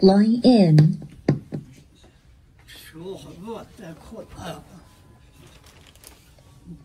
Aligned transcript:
Line 0.00 0.40
in. 0.44 0.76
صحبت 2.92 3.98
خودم 4.00 4.62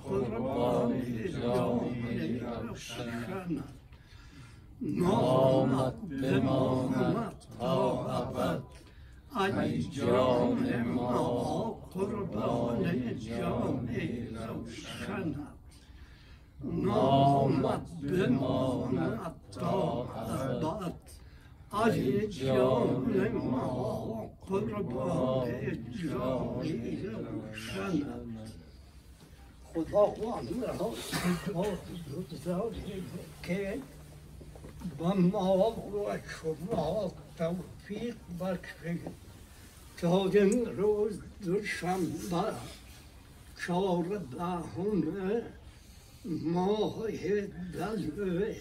قربان 0.04 1.02
جان 1.32 2.40
روشنت 2.68 3.64
نامت 4.80 5.94
بمانت 6.10 7.40
ابد 7.60 8.62
ای 9.38 9.82
جان 9.82 10.82
ما 10.82 11.78
قربان 11.94 13.18
جان 13.18 13.88
روشنت 14.48 15.36
نامت 16.64 17.86
بماند 18.02 19.34
تا 19.52 20.02
ابد 20.02 20.94
ای 21.86 22.28
جان 22.28 23.28
ما 23.28 24.30
قربان 24.46 25.48
جان 26.02 26.68
روشنت 27.04 28.06
خداوند 29.74 30.64
را 30.64 30.92
سپاس 31.12 31.78
که 33.42 33.78
به 34.98 35.14
ما 35.14 35.70
و 35.70 36.18
شما 36.28 37.12
توفیق 37.38 38.16
بخشید 38.40 39.25
تا 39.96 40.28
این 40.28 40.66
روز 40.76 41.18
دوشنبه 41.44 42.52
چهاردهم 43.66 45.02
ماه 46.24 47.10
دلوه 47.74 48.56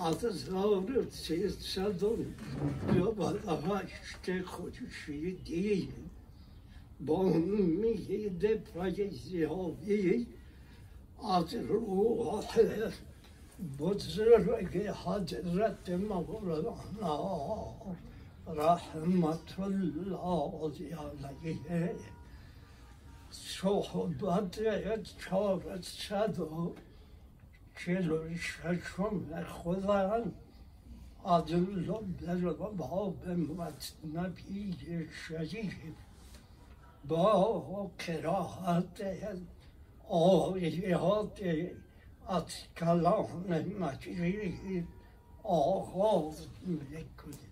از 0.00 0.24
هزار 0.24 1.06
سیصد 1.10 2.02
و 2.02 2.16
نود 2.94 3.46
و 3.46 3.74
هشت 3.74 4.42
خورشیدی 4.44 5.88
با 7.00 7.20
امید 7.20 8.60
فیضیابی 8.74 10.26
از 11.30 11.54
روح 11.54 12.44
بزرگ 13.78 14.86
حضرت 14.86 15.88
مولانا 15.90 17.74
رحمت 18.46 19.58
الله 19.58 20.70
علیه 20.92 21.94
صحبت 23.30 24.60
چهارصد 25.18 26.38
و 26.38 26.74
چهل 27.76 28.10
و 28.10 28.36
ششم 28.36 29.44
خودم 29.44 30.32
از 31.24 31.52
لب 31.52 32.76
باب 32.76 33.28
مصنبی 33.28 34.76
شریف 35.28 35.74
با 37.08 37.90
قرائت 37.98 39.00
آیات 40.08 41.40
از 42.28 42.44
کلام 42.76 43.44
مجید 43.80 44.88
آغاز 45.42 46.46
می‌کنیم 46.66 47.51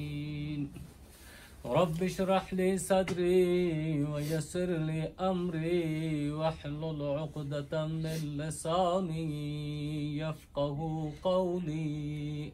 رب 1.71 2.03
اشرح 2.03 2.53
لي 2.53 2.77
صدري 2.77 4.03
ويسر 4.03 4.65
لي 4.65 5.11
أمري 5.19 6.31
واحلل 6.31 7.01
عقدة 7.01 7.87
من 7.87 8.37
لساني 8.37 9.27
يفقه 10.17 11.11
قولي. 11.23 12.51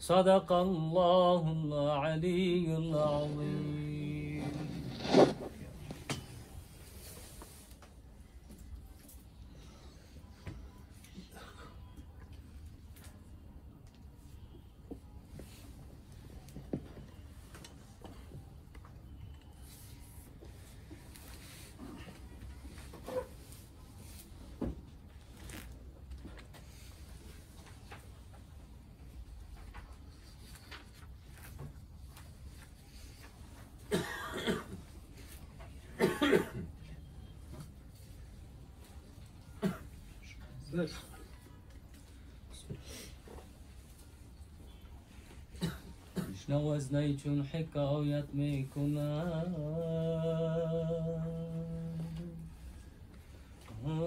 صدق 0.00 0.52
الله 0.52 1.42
العلي 1.64 2.76
العظيم. 2.78 4.44
بس 40.74 40.90
شنو 46.46 46.78
زنيتون 46.78 47.44
حكايات 47.44 48.34
ميكونا؟ 48.34 49.44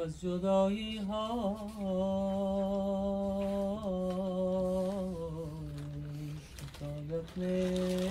از 0.07 0.21
جدایی 0.21 0.97
ها. 0.97 1.27
شکایت 6.57 8.06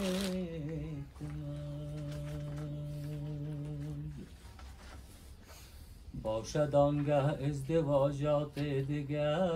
باشد 6.36 6.74
آنگه 6.74 7.14
ازدواجات 7.14 8.58
دیگر. 8.58 9.50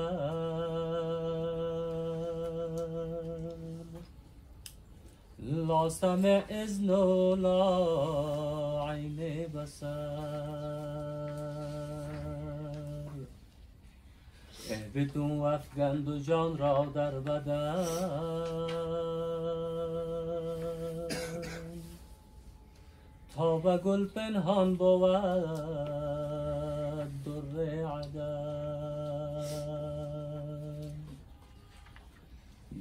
لا 5.38 5.88
سمع 5.88 6.43
اذن 6.49 6.91
و 6.91 7.37
لا 7.37 8.91
عین 8.91 9.47
بسر 9.47 9.87
اهبتون 14.71 15.38
و 15.38 15.43
افگند 15.43 16.09
و 16.09 16.19
جان 16.19 16.59
را 16.59 16.87
در 16.94 17.11
بدن. 17.11 17.87
تا 23.37 23.59
به 23.59 23.79
گل 23.79 24.06
پنهان 24.06 24.75
بود. 24.75 26.00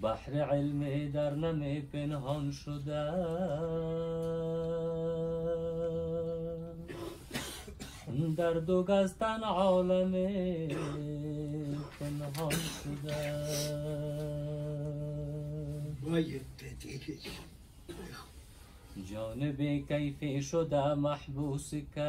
بحر 0.01 0.42
علم 0.42 1.12
در 1.12 1.36
نم 1.36 1.81
پنهان 1.81 2.51
شده. 2.51 3.12
در 8.38 8.54
دو 8.54 8.83
گستن 8.83 9.39
عالم 9.39 10.12
پنهان 12.00 12.51
شده. 12.51 13.45
جانب 19.12 19.57
کیف 19.88 20.45
شده 20.45 20.94
محبوس 20.94 21.69
کیف. 21.69 22.00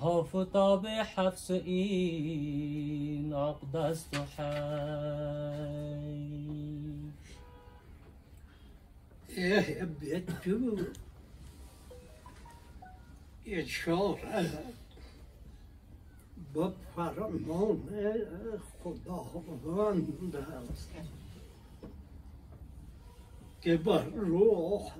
آفتاب 0.00 0.86
حفظ 0.86 1.50
این 1.50 3.32
عقد 3.32 3.76
است 3.76 4.16
و 4.16 4.42
اه 9.36 9.84
بدو 9.84 10.78
اشاره 13.46 14.48
با 16.54 16.72
فرمان 16.96 17.80
خداوند 18.84 20.36
است 20.36 20.90
که 23.60 23.76
بر 23.76 24.04
روح 24.04 24.92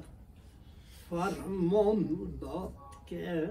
فرمان 1.10 2.08
داد 2.40 2.72
که 3.06 3.50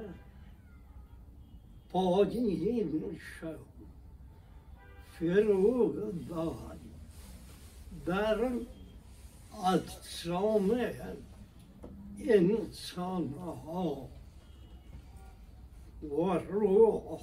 پایین 1.92 3.18
شو 3.20 3.56
فرود 5.20 6.28
داد 6.28 6.80
در 8.06 8.52
اجسام 9.74 10.72
انسان 12.20 13.34
ها 13.34 14.10
و 16.04 16.34
روح 16.34 17.22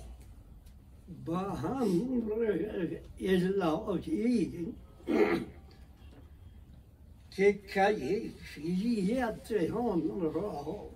به 1.26 1.64
امر 1.64 2.98
الهی 3.20 4.74
که 7.30 7.52
کیفیت 7.74 9.52
آن 9.72 10.20
را 10.20 10.90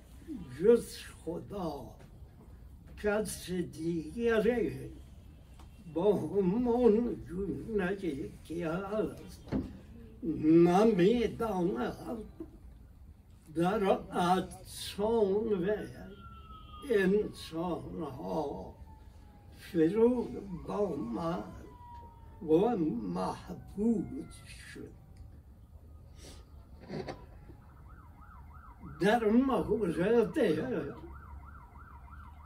جز 0.61 0.96
خدا 1.25 2.00
کس 3.02 3.50
دیگری 3.50 4.91
با 5.94 6.12
من 6.41 7.17
جونگی 7.29 8.31
که 8.44 8.69
است 8.69 9.41
نمی‌داند 10.43 11.97
در 13.55 13.99
اجسام 14.19 15.69
انسان 16.91 18.02
ها 18.02 18.75
فرود 19.56 20.70
آمد 20.70 21.44
و 22.43 22.76
محبوب 23.14 24.31
شد 24.75 24.91
در 29.00 29.25
مورد 29.25 30.38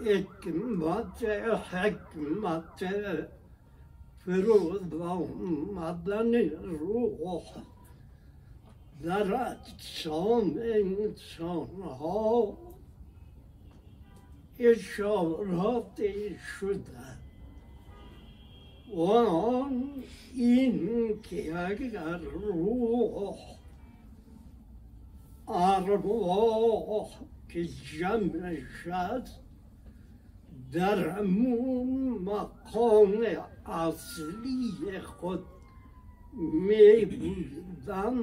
حکمت 0.01 1.25
حکمت 1.73 2.85
فرود 4.19 4.95
آمدن 4.95 6.35
روح 6.51 7.41
در 9.03 9.35
اجسام 9.35 10.59
انسان 10.59 11.83
ها 11.83 12.59
اشارات 14.59 16.01
شده 16.61 17.25
و 18.97 19.01
آن 19.01 20.03
این 20.35 21.23
که 21.23 21.59
اگر 21.59 22.19
روح 22.19 23.37
ارواح 25.49 27.09
که 27.49 27.69
در 30.75 31.09
همون 31.09 32.19
مقام 32.19 33.27
اصلی 33.67 35.01
خود 35.01 35.45
می 36.53 37.05
بودن 37.05 38.23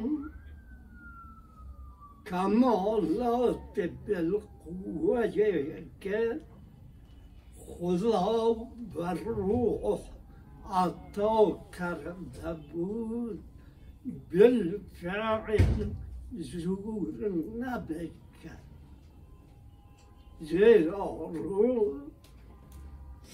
کمالات 2.29 3.79
بالقوه 4.07 5.27
که 6.01 6.41
خدا 7.55 8.53
بر 8.95 9.13
روح 9.13 9.99
عطا 10.71 11.59
کرده 11.77 12.53
بود. 12.73 13.43
بالفعل 14.33 15.89
زور 16.31 17.31
نبکن. 17.59 18.57
زیرا 20.41 21.31
روح 21.33 22.10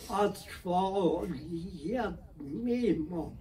اطفالیت 0.09 2.13
میمان 2.39 3.31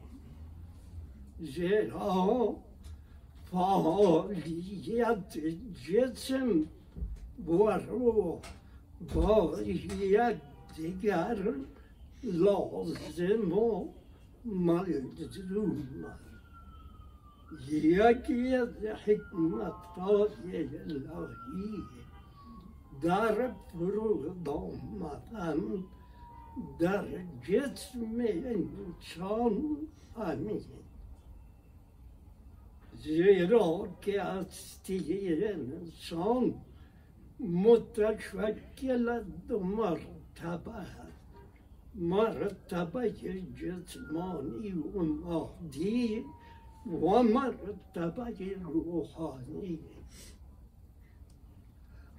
زیرا 1.40 2.56
فعالیت 3.50 5.38
جسم 5.84 6.64
و 7.46 7.78
روح 7.78 8.38
با 9.14 9.60
یک 9.62 10.36
دیگر 10.76 11.54
لازم 12.22 13.52
و 13.52 13.88
ملزوم 14.44 15.88
یکی 17.72 18.54
از 18.54 18.68
حکمت 19.04 19.72
های 19.96 20.68
الهی 20.78 21.82
در 23.02 23.52
فرود 23.72 24.48
آمدن 24.48 25.84
در 26.78 27.04
جسم 27.48 28.20
انسان 28.20 29.76
همین. 30.16 30.60
زیرا 33.02 33.88
که 34.00 34.22
هستی 34.22 35.44
انسان 35.44 36.54
متشکل 37.40 39.22
دو 39.48 39.60
مرتبه 39.60 40.86
مرتبه 41.94 43.12
جسمانی 43.56 44.72
و 44.72 45.02
مادی 45.02 46.24
و 46.86 47.22
مرتبه 47.22 48.56
روحانی. 48.62 49.78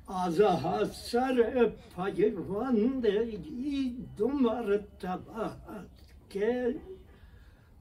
از 0.08 0.42
پیوند 1.96 3.06
این 3.06 4.08
دو 4.18 4.28
مرتبه 4.28 5.52
که 6.30 6.76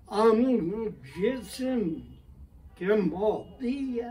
آن 0.06 0.95
جسم 1.23 2.02
که 2.76 2.87
مادی 2.87 4.02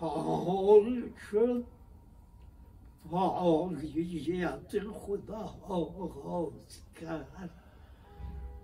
فعال 0.00 1.02
شد 1.30 1.64
فعالیت 3.10 4.78
خدا 4.92 5.54
آغاز 5.68 6.80
کرد. 7.00 7.50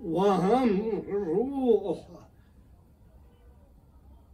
و 0.05 0.21
هم 0.21 1.01
روح 1.01 1.99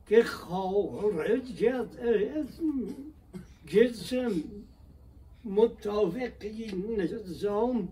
که 0.06 0.22
خارج 0.22 1.64
از 1.64 2.60
جسم 3.66 4.32
مطابق 5.44 6.32
این 6.40 7.00
نظام 7.00 7.88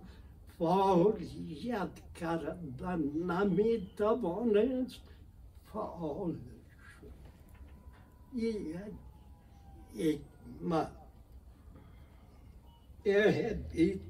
فعالیت 0.58 1.88
کردن 2.20 2.98
نمی‌توانست 2.98 5.00
فعال 5.72 6.32
شد. 6.32 6.38
یک 9.94 10.20
حکمت 10.64 10.90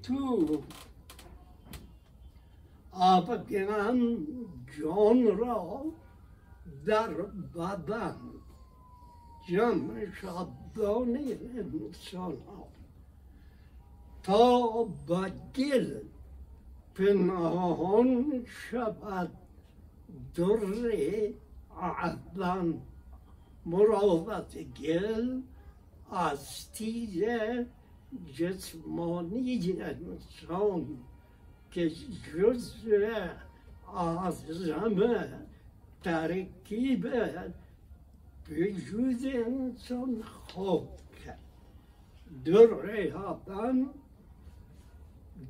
تو 0.02 0.62
آبگن 2.92 4.16
جان 4.78 5.38
را 5.38 5.84
در 6.86 7.12
بدن 7.54 8.16
جمع 9.46 10.10
شدان 10.20 11.16
انسان 11.56 12.36
ها 12.46 12.68
تا 14.22 14.84
به 15.08 15.30
پنهان 16.94 18.44
شود 18.46 19.30
در 20.34 20.56
عدن 21.80 22.80
مراوت 23.66 24.56
گل 24.82 25.40
از 26.10 26.72
تیز 26.72 27.24
جسمانی 28.34 29.58
انسان 29.82 30.98
که 31.70 31.90
جزء 31.90 33.28
اعظم 33.94 35.46
ترکیب 36.02 37.06
وجود 38.50 39.26
انسان 39.26 40.22
خواب 40.22 40.88
کرد 41.24 41.38
در 42.44 43.04
یادن 43.04 43.86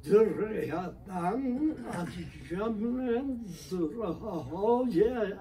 در 0.05 0.65
یادن 0.65 1.71
از 1.93 2.09
جمع 2.51 3.23
درهای 3.61 5.35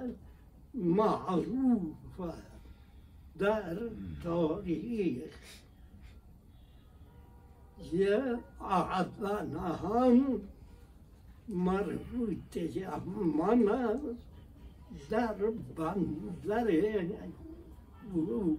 معروف 0.73 2.19
در 3.39 3.77
تاریخ 4.23 5.33
یه 7.93 8.37
اعظم 8.61 9.57
هم 9.57 10.41
مربوط 11.49 12.57
من 13.37 13.99
در 15.09 15.35
بندر 15.77 16.67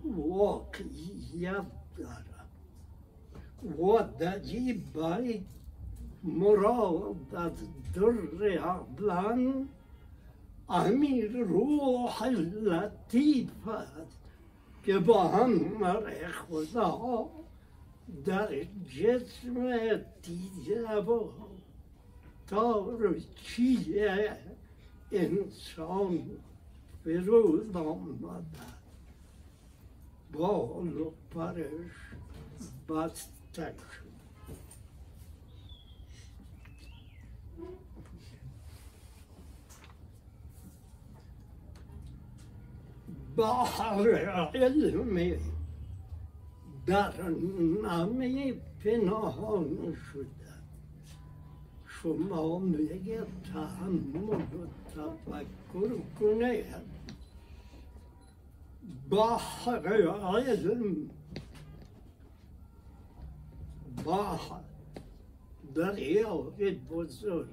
واقعیت 0.05 1.67
دارد 1.97 2.49
و 3.79 4.03
دجی 4.03 4.73
باید 4.95 5.47
مراد 6.25 7.35
از 7.35 7.53
در 7.95 8.43
عبلان 8.43 9.69
امیر 10.69 11.37
روح 11.43 12.25
لطیف 12.29 13.69
است 13.69 14.19
که 14.83 14.99
با 14.99 15.29
هم 15.29 15.85
خدا 16.33 17.29
در 18.25 18.65
جسم 18.89 20.01
دیده 20.23 20.97
و 20.97 21.29
تارچیه 22.47 24.37
انسان 25.13 26.21
فرود 27.05 27.77
آمده 27.77 28.74
و 30.41 31.11
پرش 31.31 31.93
بسته 32.89 33.75
شد 33.97 34.05
بحر 43.37 44.09
علمی 44.55 45.37
در 46.87 47.23
نامه 47.83 48.55
پنهان 48.85 49.97
شده 50.13 50.27
شما 51.87 52.59
میگه 52.59 53.27
تحمل 53.53 54.31
و 54.31 54.67
تفکر 54.91 55.99
کنه 56.21 56.65
بحر 59.11 59.89
علم 59.89 61.11
بحر 64.05 64.61
دریای 65.75 66.71
بزرگ. 66.71 67.49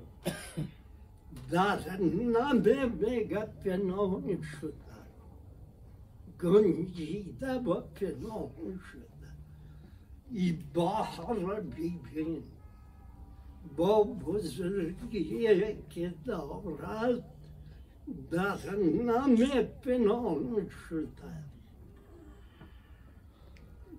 در 1.51 1.97
نامه 1.97 2.85
میگه 2.85 3.45
پنهان 3.45 4.41
شده 4.41 4.73
گنجیده 6.41 7.53
و 7.53 7.81
پنهان 7.81 8.79
شده 8.91 9.11
ای 10.31 10.59
بحر 10.73 11.59
ببین 11.59 12.43
با 13.77 14.03
بزرگی 14.03 15.49
که 15.89 16.13
دارد. 16.25 17.30
در 18.31 18.75
نم 18.75 19.63
پنهان 19.63 20.69
شده 20.89 21.07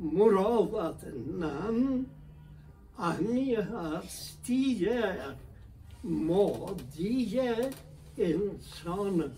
مراوت 0.01 1.05
نم 1.41 2.07
امی 2.99 3.55
هستی 3.55 4.89
مادی 6.05 7.41
انسان 8.19 9.33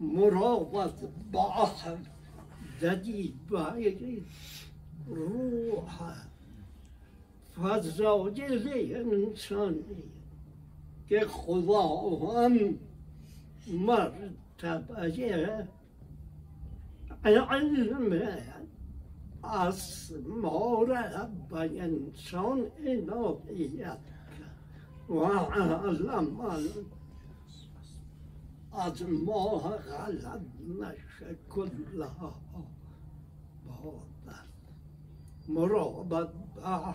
مراوت 0.00 1.08
بحر 1.32 1.96
ددی 2.82 3.34
باید 3.50 4.26
روح 5.06 6.14
فضایل 7.62 8.94
انسانی 8.94 10.02
که 11.08 11.20
خدا 11.20 11.88
هم 11.88 12.78
مرتب 13.68 14.84
أجيها 14.90 15.68
العلم 17.26 18.22
أصمر 19.44 20.94
بينسون 21.50 22.70
إلهيك 22.78 23.98
وعلم 25.08 26.60
أضمها 28.72 29.76
غلبنا 29.76 30.94
كلها 31.48 32.40
بعضا 33.66 34.46
مرابط 35.48 36.32
بعضا 36.56 36.94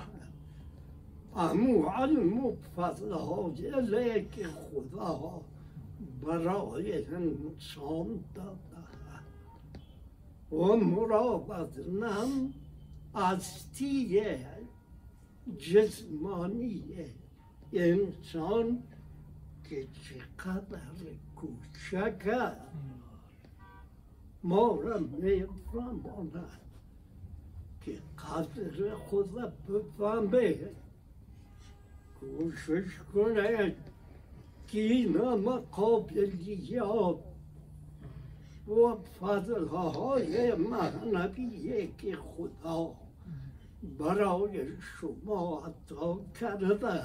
أمو 1.36 1.88
علم 1.88 2.56
فضله 2.78 3.54
إليك 3.60 4.48
خذها. 4.48 5.42
برای 6.22 7.06
انسان 7.06 8.24
داده 8.36 8.70
و 10.52 10.76
مرابط 10.76 11.80
نم 11.80 12.54
از 13.14 13.72
تیه 13.74 14.46
جسمانی 15.58 16.84
انسان 17.74 18.84
که 19.70 19.88
چقدر 20.04 20.80
کوچک 21.36 22.56
ما 24.44 24.76
را 24.82 25.00
میفهماند 25.00 26.62
که 27.82 27.98
قدر 28.20 28.94
خود 28.96 29.36
بفهمه 29.70 30.70
کوشش 32.20 32.84
کنه 33.14 33.76
که 34.72 34.80
اینا 34.80 35.36
مقابلیات 35.36 37.20
و 38.68 38.96
فضلهای 39.20 40.56
معنویه 40.56 41.90
که 41.98 42.16
خدا 42.16 42.96
برای 44.00 44.68
شما 44.80 45.64
عطا 45.66 46.20
کرده 46.40 47.02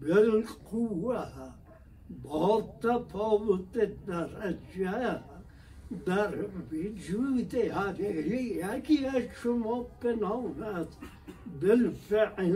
بالقوه 0.00 1.26
با 2.22 2.62
تفاوت 2.82 4.06
درجه 4.06 5.20
در 6.06 6.34
وجود 6.72 7.54
هر 7.54 8.00
یکی 8.00 9.06
از 9.06 9.22
شما 9.42 9.86
است 10.62 10.98
بالفعل 11.60 12.54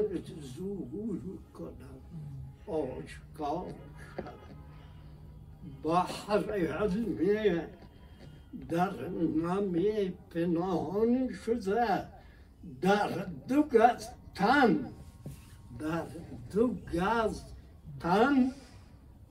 ظهور 0.57 1.21
کند 1.55 2.01
آشکار 2.67 3.75
شد 5.83 5.89
بحر 5.89 6.53
علمی 6.53 7.61
در 8.69 9.09
نمی 9.09 10.13
پنهان 10.31 11.33
شده. 11.33 12.07
در 12.81 13.27
دو 13.49 13.63
گز 13.63 14.09
تن 14.35 14.87
در 15.79 16.07
دو 16.53 16.69
گز 16.69 17.43
تن 18.01 18.53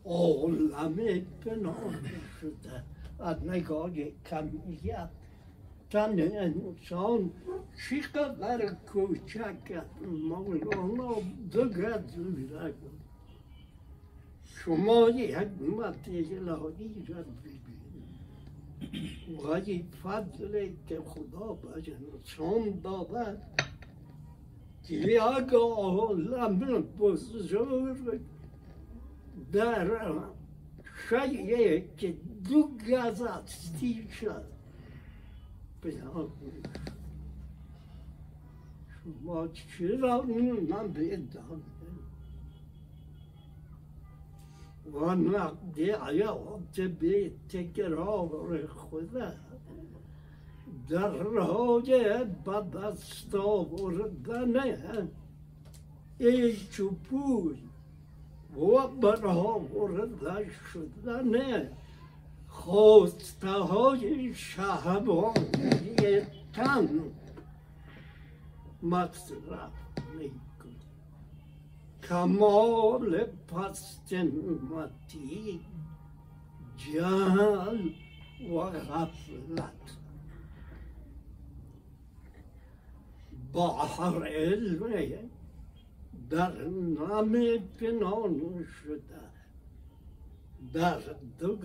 عالم 0.06 0.96
پنهان 1.46 2.06
شده. 2.42 2.84
از 3.20 3.44
نگاه 3.44 3.92
کمیت 4.30 5.10
تن 5.90 6.20
انسان 6.20 7.32
چی 7.90 8.02
قدر 8.02 8.74
کوچک 8.94 9.84
مولانا 10.30 11.16
دو 11.52 11.70
گز 11.70 12.18
شما 14.66 15.10
یک 15.10 15.36
مت 15.78 16.08
الهی 16.08 16.40
را 16.46 16.56
ببینید 16.60 17.60
ولی 19.44 19.86
فضل 20.04 20.70
که 20.88 21.02
خدا 21.06 21.54
به 21.54 21.68
انسان 22.14 22.80
داده 22.84 23.38
که 24.84 24.96
یک 24.96 25.54
عالم 25.54 26.82
بزرگ 27.00 28.20
در 29.52 30.12
شیعه 31.10 31.90
که 31.98 32.16
دو 32.50 32.70
گز 32.90 33.22
هستی 33.22 34.08
شد. 34.22 34.46
بیان 35.82 36.32
شما 39.04 39.48
چرا 39.48 40.22
من 40.22 40.94
بدانم 40.94 41.62
و 44.94 45.16
نقدی 45.16 45.92
حیات 45.92 46.82
به 47.00 47.32
تکرار 47.50 48.68
خدا 48.68 49.32
در 50.90 51.10
راه 51.10 51.82
به 52.26 52.80
دست 52.80 53.36
آوردن 53.36 55.10
ای 56.18 56.58
چوپوی 56.58 57.58
و 58.56 58.88
برآورده 58.88 60.50
شدن 60.74 61.70
خواسته 62.48 63.50
های 63.50 64.34
شهبانی 64.34 66.22
تن 66.54 66.90
مصرف 68.84 69.72
میکن 70.18 70.49
کمال 72.10 73.26
پست 73.26 74.14
متی 74.14 75.60
جهل 76.78 77.90
و 78.52 78.60
غفلت 78.60 79.98
بحر 83.54 84.28
علم 84.28 85.30
در 86.30 86.64
نام 87.00 87.58
پنهان 87.80 88.64
شده 88.64 89.30
در 90.74 91.00
دو 91.40 91.58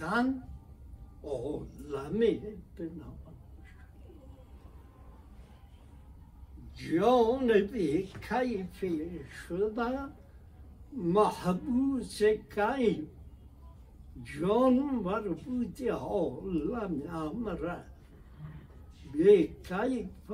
تن 0.00 0.42
عالم 1.22 2.20
پنهان 2.76 3.29
جان 6.88 7.62
بی 7.72 8.08
کیفی 8.28 9.20
شده 9.48 9.98
محبوس 10.92 12.22
کیف 12.54 13.08
جان 14.24 14.78
مربوط 14.78 15.82
عالم 15.82 17.02
امره 17.08 17.84
بی 19.12 19.48
کیف 19.68 20.30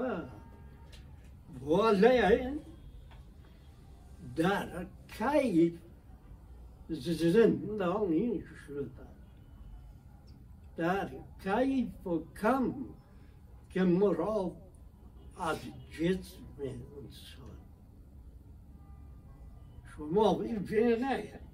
ولی 1.67 2.61
در 4.37 4.87
کیف 5.19 5.79
زندانی 7.33 8.43
شده 8.67 8.91
در 10.77 11.11
کیف 11.45 12.07
و 12.07 12.23
کم 12.43 12.75
که 13.71 13.85
مراد 13.85 14.66
از 15.39 15.59
انسان 16.59 17.57
شما 19.97 20.35
ببینید 20.35 21.47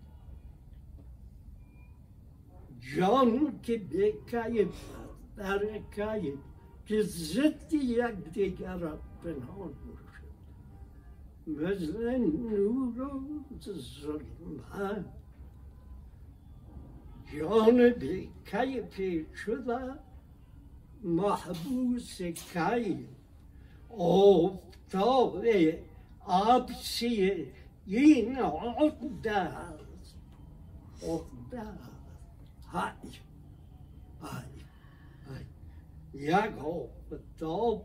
جان 2.96 3.60
که 3.62 3.78
به 3.78 4.12
کیف 4.30 4.94
در 5.36 5.78
کیف 5.96 6.38
که 6.86 7.02
ضد 7.02 7.72
یک 7.74 8.32
دیگر 8.32 8.76
را 8.76 8.98
پنهان 9.24 9.74
نور 11.46 13.00
و 13.02 13.24
ظلمت 13.72 15.04
جان 17.32 17.76
به 17.76 18.28
کیف 18.44 19.36
شده 19.36 19.98
آفتاب 23.98 25.44
عبسی 26.28 27.46
این 27.86 28.36
عقده 28.38 29.32
است 29.32 30.16
عقده 31.02 31.60
است 31.60 31.92
های 32.72 32.92
های 34.20 34.44
های 35.28 35.44
یک 36.14 36.58
آفتاب 36.58 37.84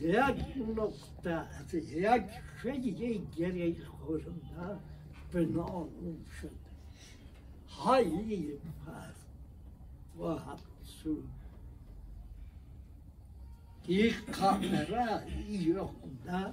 یک 0.00 0.44
نقطه 0.76 1.30
است 1.30 1.74
یک 1.74 2.24
شیء 2.62 3.20
گره 3.36 3.84
خورده 3.84 4.30
به 5.32 5.46
نام 5.46 5.90
شده 6.40 6.64
این 13.86 14.12
قدره 14.42 15.22
یخده 15.50 16.52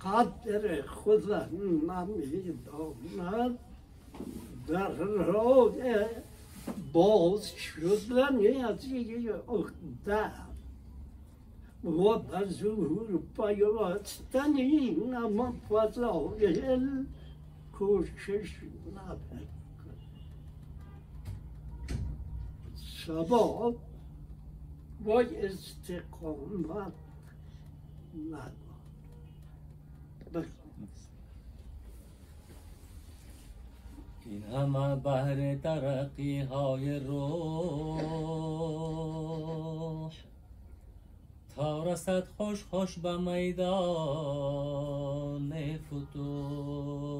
قدر 0.00 0.82
خود 0.82 1.32
نمی‌داند 1.32 2.68
در 4.68 4.88
راه 5.04 5.74
باز 6.92 7.46
شدن 7.46 8.64
از 8.64 8.84
یک 8.84 9.28
عقده 9.28 10.32
و 11.84 12.18
به 12.18 12.48
ظهور 12.48 13.22
پیوستن 13.36 14.56
این 14.56 15.14
اما 15.14 15.54
فضایل 15.68 17.06
کوشش 17.72 18.60
نبرد 18.96 19.48
و 25.06 25.10
استقامت. 25.12 26.92
این 34.24 34.42
همه 34.42 34.96
بهر 34.96 35.54
ترقی 35.54 36.40
های 36.40 37.00
روح 37.00 38.46
تا 41.56 41.84
رسد 41.84 42.28
خوش 42.36 42.64
خوش 42.64 42.98
به 42.98 43.16
میدان 43.16 44.26
فتوح. 45.86 47.16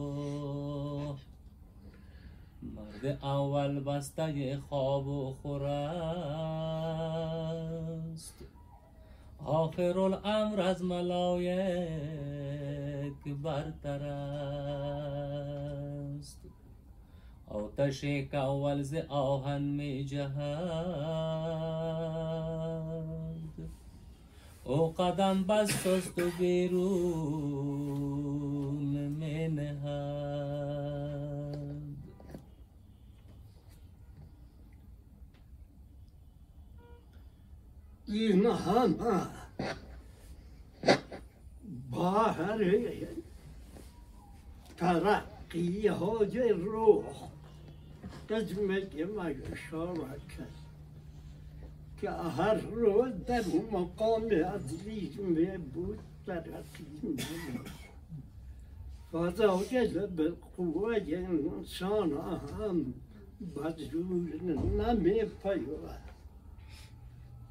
مرد 2.97 3.25
اول 3.25 3.81
بسته 3.81 4.59
خواب 4.69 5.09
و 5.09 5.33
خورست 5.43 5.65
آخر 9.45 9.99
الامر 9.99 10.61
از 10.61 10.83
ملایک 10.83 11.53
برتر 13.43 14.03
است 14.03 14.87
آتش 17.47 18.01
که 18.01 18.37
اول 18.37 18.83
ز 18.83 18.95
آهن 19.09 19.63
می 19.63 20.05
جهد. 20.05 21.37
او 24.65 24.93
قدم 24.93 25.45
بست 25.45 25.87
است 25.87 26.19
و 26.19 26.31
بیرون 26.39 27.67
می 29.09 29.49
نهد. 29.49 30.56
همه 38.09 39.27
بهر 41.91 42.63
ترقی 44.77 45.87
های 45.89 46.49
روح 46.49 47.05
قسمت 48.31 48.95
مشارکت 48.95 50.57
که 52.01 52.11
هر 52.11 52.55
روز 52.55 53.13
در 53.27 53.45
مقام 53.73 54.31
عزیز 54.31 55.21
می 55.21 55.59
بود 55.59 55.99
ترقی 56.27 56.87
نمود 57.03 57.71
فضایل 59.13 60.07
به 60.07 60.33
قوه 60.57 60.97
انسان 61.09 62.13
هم 62.13 62.95
بدرور 63.57 64.43
نمی 64.43 65.25
پیود 65.25 66.16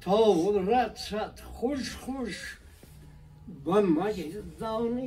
تا 0.06 0.50
رسد 0.50 1.40
خوش 1.40 1.96
خوش. 1.96 2.58
به 3.64 3.80
میدان 3.82 5.00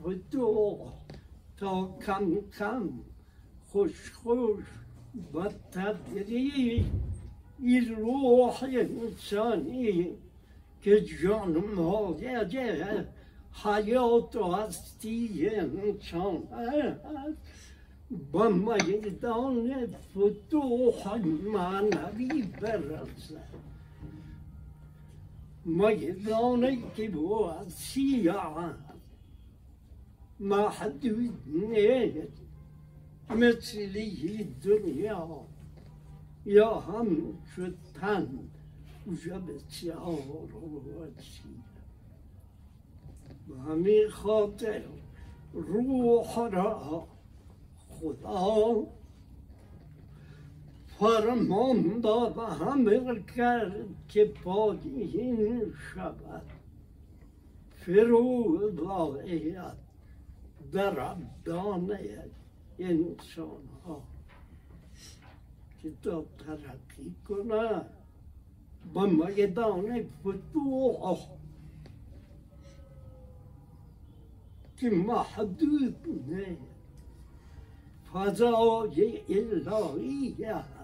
فتوح 0.00 0.78
تا 1.56 1.98
کم 2.06 2.40
کم. 2.58 2.88
خوش 3.68 4.10
خوش. 4.10 4.64
به 5.32 5.50
تدریج 5.72 6.84
این 7.58 7.94
روح 7.96 8.64
انسانی 8.64 10.10
که 10.82 11.00
جان 11.00 11.64
مایه 11.74 13.06
حیات 13.64 14.36
و 14.36 14.52
هستی 14.52 15.48
انسان. 15.48 16.42
است 16.52 17.38
به 18.32 18.48
میدان 18.48 19.86
فتوح 20.14 21.18
معنوی 21.52 22.42
برسد 22.42 23.60
میدانی 25.64 26.82
که 26.96 27.10
واسیع 27.10 28.32
محدود 30.40 31.38
نیست 31.46 32.40
مثلی 33.30 34.44
دنیا 34.64 35.46
یا 36.46 36.80
هم 36.80 37.38
شدن 37.56 38.50
وجه 39.06 39.38
بسیار 39.38 40.48
وسیع 40.86 41.60
و 43.48 43.54
همین 43.70 44.08
خاطر 44.10 44.82
روح 45.52 46.50
را 46.50 47.06
خدا. 47.88 48.86
فرمان 51.00 52.00
داد 52.00 52.38
و 52.38 52.40
همه 52.40 53.22
کرد 53.36 53.86
که 54.08 54.24
پایین 54.24 55.72
شود 55.94 56.42
فرو 57.72 58.70
باید 58.70 59.76
در 60.72 61.00
ابدان 61.00 61.98
انسان 62.78 63.68
ها 63.86 64.02
که 65.82 65.92
تا 66.02 66.24
ترقی 66.38 67.14
کنه 67.28 67.80
با 68.94 69.06
میدان 69.06 70.02
فتوح 70.20 71.18
که 74.76 74.90
محدود 74.90 76.06
نیست 76.28 76.70
فضای 78.12 79.20
الهیه 79.28 80.79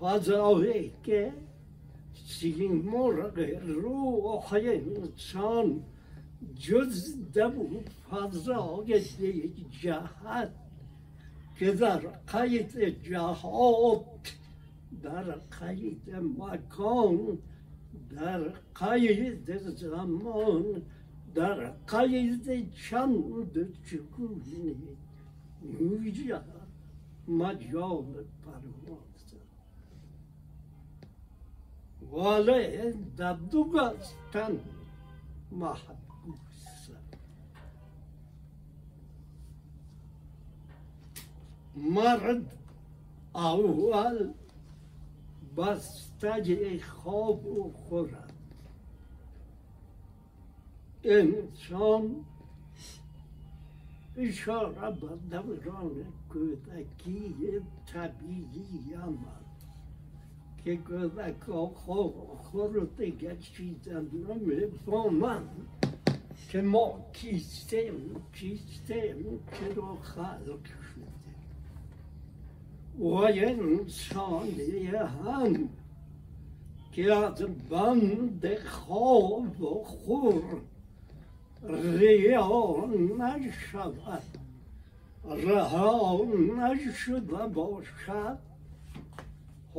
فضایی 0.00 0.92
که 1.04 1.32
سیمرغ 2.26 3.38
روح 3.66 4.52
انسان 4.52 5.82
جز 6.58 7.16
دو 7.34 7.52
فضای 8.10 9.00
جهت 9.80 10.50
که 11.58 11.72
در 11.72 11.98
قید 12.26 13.02
جهات 13.02 14.34
در 15.02 15.22
قید 15.60 16.14
مکان 16.38 17.38
در 18.10 18.52
قید 18.74 19.56
زمان 19.56 20.82
در 21.34 21.70
قید 21.70 22.72
چند 22.74 23.76
چگونه 23.90 24.74
یوجد 25.80 26.44
مجال 27.28 28.24
پرواز 28.44 29.07
ولی 32.12 32.92
در 33.16 33.32
دو 33.32 33.64
گستن 33.64 34.60
محبوس 35.52 36.90
مرد 41.76 42.58
اول 43.34 44.32
بسته 45.56 46.80
خواب 46.80 47.46
و 47.46 47.72
خورد. 47.72 48.32
انسان 51.04 52.24
اشاره 54.16 54.90
به 54.90 55.08
دوران 55.30 56.04
کودکی 56.28 57.60
طبیعی 57.92 58.94
آمد. 58.94 59.47
که 60.64 60.76
کودکا 60.76 61.66
خود 61.66 63.00
گشیدن 63.00 64.08
نمی‌فهمن 64.28 65.42
که 66.48 66.60
ما 66.60 67.06
کیستیم 67.12 68.16
کیستیم 68.34 69.40
که 69.52 69.74
رو 69.74 69.96
خلق 69.96 70.64
شده 70.64 71.28
و 72.98 73.14
انسانی 73.14 74.86
هم 74.86 75.68
که 76.92 77.14
از 77.14 77.42
بند 77.70 78.58
خواب 78.58 79.62
و 79.62 79.84
خور 79.84 80.42
ریا 81.68 82.88
نشود 83.18 84.38
رها 85.24 86.24
نشده 86.24 87.46
باشد 87.46 88.47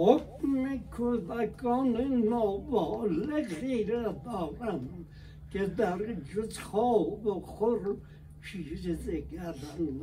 حکم 0.02 0.78
کودکان 0.78 1.98
نابالغی 2.30 3.84
را 3.84 4.12
دارم 4.12 5.06
که 5.52 5.66
در 5.66 6.14
جز 6.14 6.58
خواب 6.58 7.26
و 7.26 7.40
خور 7.40 7.98
چیز 8.52 8.88
دیگر 8.88 9.56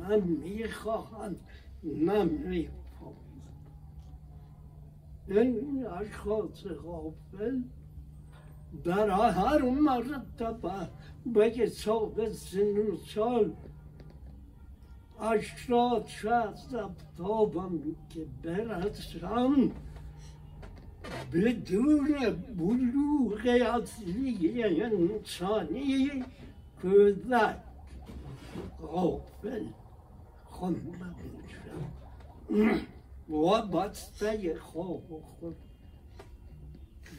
نمی‌خواهند 0.09 1.39
نمی‌فهمند 1.83 2.77
این 5.27 5.87
اشخاص 5.87 6.63
غافل 6.63 7.61
در 8.83 9.09
هر 9.09 9.61
مرتبه 9.61 10.89
به 11.25 11.65
سال 11.65 12.29
سن 12.29 12.77
و 12.77 12.97
سال 12.97 13.53
اشتاد 15.21 16.07
شست 16.07 16.73
افتابم 16.73 17.79
که 18.09 18.25
برسم 18.43 19.71
بدون 21.33 22.15
بلوغ 22.57 23.45
اصلی 23.45 24.63
انسانی 24.83 26.23
کودک 26.81 27.57
غافل 28.81 29.65
خونده 30.45 31.05
میشم 31.37 32.81
و 33.29 33.61
بسته 33.61 34.55
خواب 34.55 35.21
خود 35.21 35.55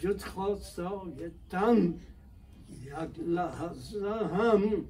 جز 0.01 0.25
خواستای 0.25 1.31
تن 1.51 1.95
یک 2.85 3.27
لحظه 3.27 4.11
هم 4.11 4.85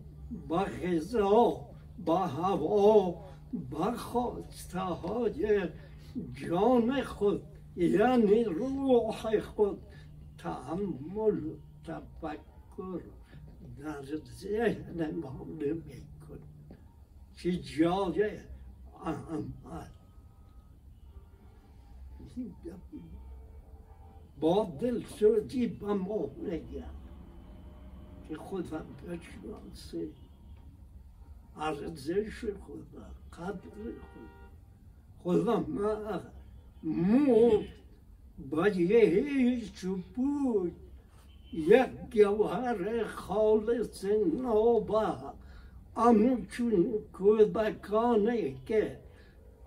با 0.49 0.65
غذا 0.65 1.61
با 2.05 2.27
هوا 2.27 3.15
با 3.71 3.93
خواسته 3.93 4.81
های 4.81 5.69
جان 6.35 7.03
خود 7.03 7.43
یعنی 7.79 8.45
روح 8.45 9.41
خود 9.41 9.81
تحمل 10.39 11.41
تفکر 11.85 13.01
در 13.79 14.03
ذهن 14.17 15.15
ما 15.15 15.47
نمی 15.61 16.03
کن 16.29 16.39
که 17.37 17.53
جای 17.53 18.31
احمد 19.05 19.91
با 24.41 24.73
دل 24.81 25.05
سردی 25.05 25.67
به 25.67 25.93
ما 25.95 26.31
نگم 26.43 26.83
که 28.29 28.37
خودم 28.37 28.87
بشناسه 29.07 30.09
ارزش 31.57 32.45
خدا 32.45 33.11
قدر 33.33 33.93
خود 34.01 34.31
خدا 35.19 35.61
ما 35.61 36.21
مو 36.83 37.63
هیچ 38.87 39.87
بود 40.15 40.77
یک 41.53 41.89
گوهر 42.13 43.05
خالص 43.05 44.05
نابه 44.43 45.17
همچون 45.97 46.95
کودکانه 47.13 48.55
که 48.67 48.99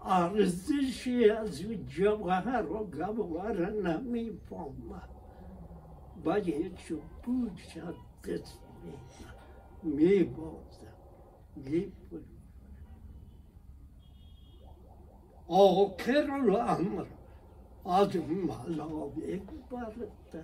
ارزشی 0.01 1.29
از 1.29 1.61
جواهر 1.87 2.71
و 2.71 2.83
گوهر 2.83 3.69
نمی‌فهمد 3.69 5.09
باید 6.23 6.75
چو 6.75 6.95
پوچ 7.23 7.77
از 7.77 7.95
دست 8.23 8.59
میبازم 9.83 10.93
میپرم 11.55 12.40
آخر 15.51 16.31
الامر 16.31 17.05
از 17.85 18.15
ملائک 18.15 19.41
برتر 19.71 20.43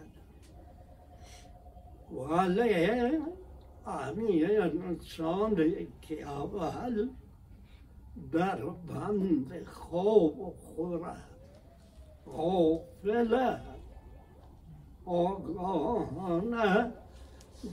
ولی 2.12 2.74
همین 3.86 4.62
انسان 4.62 5.56
که 6.02 6.28
اول 6.28 7.10
در 8.32 8.56
بند 8.66 9.64
خواب 9.66 10.40
و 10.40 10.52
خوره 10.52 11.16
غافله 12.26 13.60
آگاهانه 15.06 16.92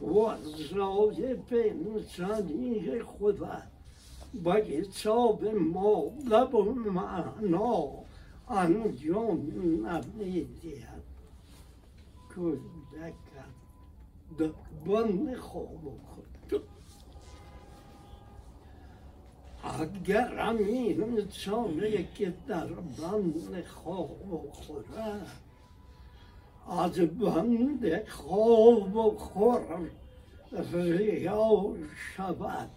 وظایف 0.02 1.52
انسانی 1.52 3.00
خود 3.00 3.40
با 4.42 4.52
حساب 4.54 5.44
ما 5.44 6.04
لب 6.28 6.54
و 6.54 6.74
معنا 6.74 7.88
انجام 8.48 9.52
نمی‌دهد 10.18 11.02
کودک 12.34 13.14
در 14.38 14.50
بند 14.86 15.36
خواب 15.36 16.00
خود 16.04 16.62
اگر 19.64 20.38
همین 20.38 21.02
انسانی 21.02 22.04
که 22.14 22.34
در 22.46 22.66
بند 22.66 23.64
خواب 23.64 24.32
و 24.32 24.50
خوره 24.52 25.20
از 26.68 26.98
بند 27.00 28.08
خواب 28.08 29.16
خور 29.18 29.90
ریا 30.72 31.74
شود 32.16 32.70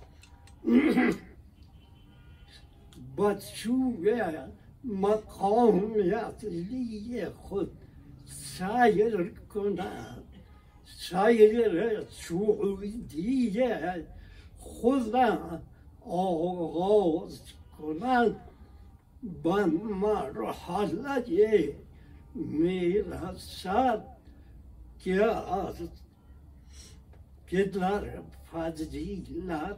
مقام 4.84 5.94
اصلی 6.16 7.26
خود 7.26 7.72
سیر 8.26 9.34
کند 9.54 10.24
سیر 10.86 12.04
سعودی 12.12 13.64
خود 14.58 15.16
آغاز 16.06 17.42
کند 17.78 18.36
به 19.44 19.66
مرحله 19.66 21.76
می‌رسد 22.36 24.04
که 25.00 25.24
از 25.26 25.76
که 27.48 27.64
در 27.64 28.22
فضیلت 28.54 29.78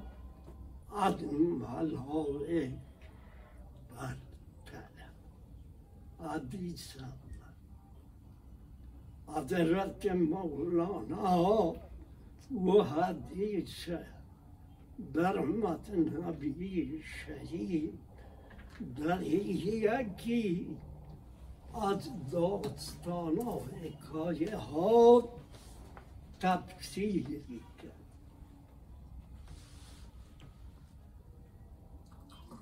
از 0.98 1.24
ملائک 1.24 2.72
برتر 3.96 4.18
حدیثم 6.20 7.14
حضرت 9.28 10.06
مولانا 10.06 11.76
و 12.52 12.84
حدیث 12.84 13.90
در 15.14 15.40
متن 15.40 16.00
نبی 16.00 17.04
شهید 17.04 18.00
در 18.98 19.22
یکی 19.22 20.78
از 21.74 22.10
داستان 22.32 23.38
و 23.38 23.60
حکایه 23.60 24.58
ها 24.58 25.30
تفسیر 26.40 27.42
کرد 27.84 27.94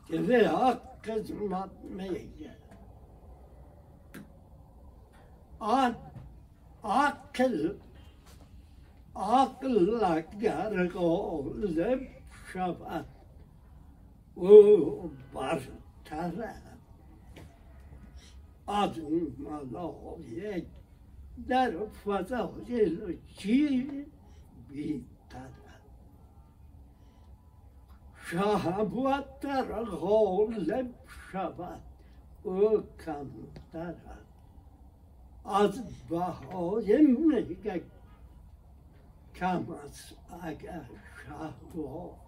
که 0.08 0.18
به 0.18 0.50
حق 0.50 1.02
قسمت 1.04 1.72
میگه 1.84 2.57
آن 5.60 5.96
عقل 6.84 7.76
عقل 9.16 10.04
اگر 10.04 10.88
غالب 10.88 12.08
شود 12.54 13.06
او 14.36 15.12
برتر 15.34 16.54
از 18.68 19.00
ملائک 19.40 20.66
در 21.48 21.72
فضایل 22.06 23.18
چی 23.38 24.06
بیتر 24.70 25.50
شهوت 28.26 29.40
در 29.40 29.84
غالب 29.84 30.90
شود 31.32 31.82
او 32.44 32.84
کمتر 33.06 33.96
از 35.48 35.82
بهای 36.10 37.02
میگه 37.02 37.82
کم 39.36 39.66
است 39.86 40.16
اگر 40.42 40.86
شهوات 41.26 42.28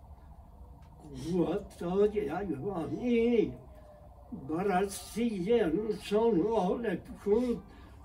قوتای 1.33 2.29
حیوانی 2.29 3.53
بررسی 4.49 5.53
انسان 5.53 6.41
غالب 6.41 6.99
شد 7.25 7.57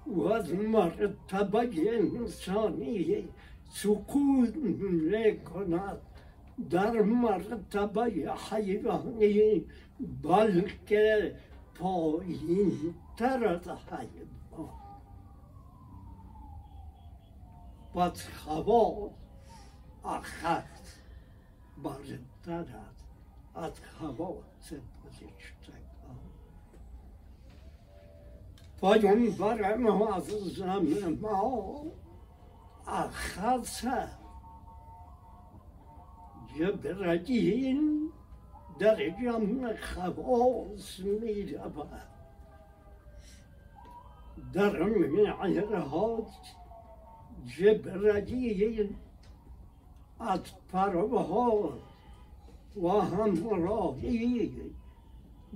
و 0.07 0.23
از 0.23 0.55
مرتبه 0.55 1.71
انسانی 2.19 3.29
سکوت 3.71 4.57
می‌کند. 4.57 5.99
در 6.71 7.03
مرتبه 7.03 8.33
حیوانی 8.51 9.65
بلکه 10.23 11.35
پایین 11.75 12.95
تر 13.17 13.47
از 13.47 13.69
حیوان. 13.69 14.44
پس 17.95 18.29
خواص 18.29 19.11
اخذ 20.05 20.63
برتر 21.83 22.65
از 23.55 23.73
خواص 23.99 24.73
فرشتگان 25.11 25.81
پیامبر 28.81 29.77
معظم 29.77 31.19
ما 31.21 31.85
اخذ 32.87 33.87
جبرائیل 36.59 38.11
در 38.79 39.11
جمع 39.11 39.77
خواص 39.77 40.99
می 40.99 41.53
رود 41.53 42.03
در 44.53 44.83
معراج 44.83 46.27
جبرائیل 47.47 48.89
از 50.21 50.41
پرواز 50.73 51.73
و 52.83 52.89
همراهی 52.89 54.51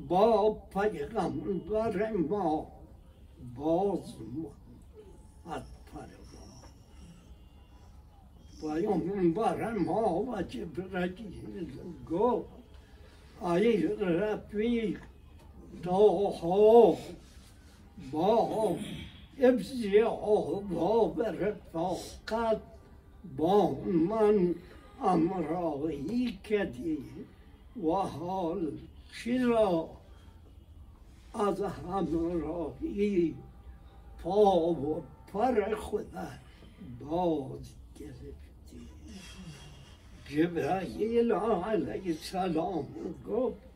با 0.09 0.57
پیغمبر 0.73 2.13
ما 2.13 2.67
باز 3.57 4.15
از 5.51 5.63
پرواز 5.93 6.39
پیغمبر 8.61 9.73
ما 9.73 10.23
و 10.23 10.43
جبرائیل 10.43 11.73
گفت 12.11 12.49
ای 13.43 13.83
رفیق 14.01 15.01
داها 15.83 16.97
با 18.13 18.77
ابزی 19.41 20.01
آباب 20.03 21.23
رفاقت 21.23 22.61
با 23.37 23.71
من 23.85 24.55
امرایی 25.03 26.39
کردی 26.45 26.99
و 27.77 27.91
حال 27.91 28.73
چرا 29.25 29.91
از 31.35 31.63
همراهی 31.63 33.35
پا 34.23 34.71
و 34.71 35.03
پر 35.33 35.75
خدا 35.75 36.29
باز 37.01 37.61
گرفتی 38.01 38.89
جبرائیل 40.29 41.33
علیه 41.33 42.03
السلام 42.07 42.87
گفت 43.29 43.69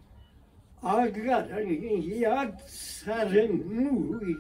اگر 0.83 1.69
یک 1.71 2.51
سر 2.67 3.47
موی 3.47 4.37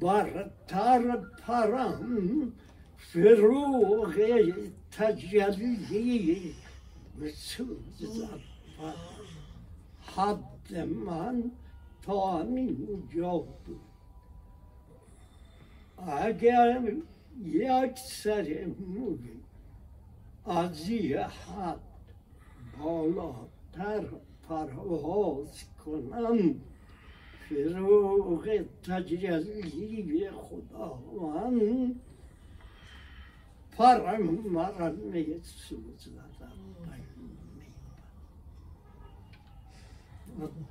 برتر 0.00 1.16
پرم 1.16 2.52
فروغ 2.96 4.14
تجلی 4.90 6.54
بسوزد 7.20 8.40
حد 10.16 10.74
من 11.06 11.50
تا 12.02 12.38
همین 12.38 13.08
جا 13.16 13.38
بود 13.38 13.80
اگر 16.08 16.92
یک 17.42 17.98
سر 17.98 18.66
موی 18.78 19.18
از 20.46 20.88
یه 20.88 21.20
حد 21.20 21.78
بالاتر 22.78 24.06
پرواز 24.48 25.64
کنم 25.84 26.60
فروغ 27.48 28.64
تجلی 28.82 30.30
خداوند 30.30 32.00
پرم 33.76 34.22
مرم 34.22 34.94
میسوزدم 34.94 36.30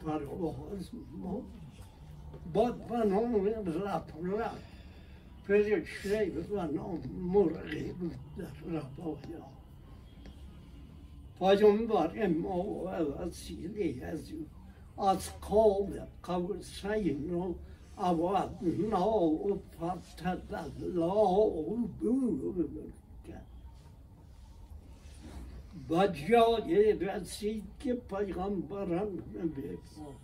پرواز 0.05 0.89
ما 1.17 1.41
باد 2.53 2.87
بنام 2.87 3.45
رپ 3.45 4.11
رپ 4.23 4.57
فرشته 5.47 6.25
بنام 6.25 6.99
مرغی 7.21 7.91
بود 7.91 8.15
در 8.37 8.79
ربایا 8.79 9.45
پیامبر 11.39 12.27
ما 12.27 12.63
و 12.63 12.87
وسیله 12.89 14.05
از 14.05 14.31
او 14.31 14.45
از 14.97 15.39
قاب 15.41 15.89
قوسین 16.23 17.33
و 17.33 17.53
اودنا 17.97 19.19
و 19.19 19.61
فتدلا 19.99 21.25
بود 21.99 22.93
و 25.89 26.07
جای 26.07 26.93
رسید 26.93 27.63
که 27.79 27.93
پیغمبرم 27.93 29.15
بفرد 29.15 30.23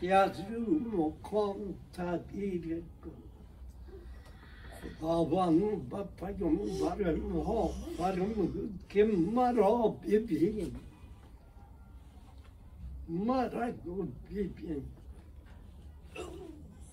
که 0.00 0.14
از 0.14 0.40
او 0.40 0.80
مقام 0.96 1.56
تعبیر 1.92 2.82
کن 3.04 3.10
خداوند 4.98 5.88
به 5.88 6.04
پیغمبر 6.20 7.14
ما 7.14 7.70
فرمود 7.98 8.80
که 8.88 9.04
مرا 9.04 9.88
ببین 9.88 10.76
مرا 13.08 13.72
ببین 14.30 14.84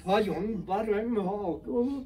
پیغمبر 0.06 1.06
ما 1.06 1.58
گفت 1.68 2.06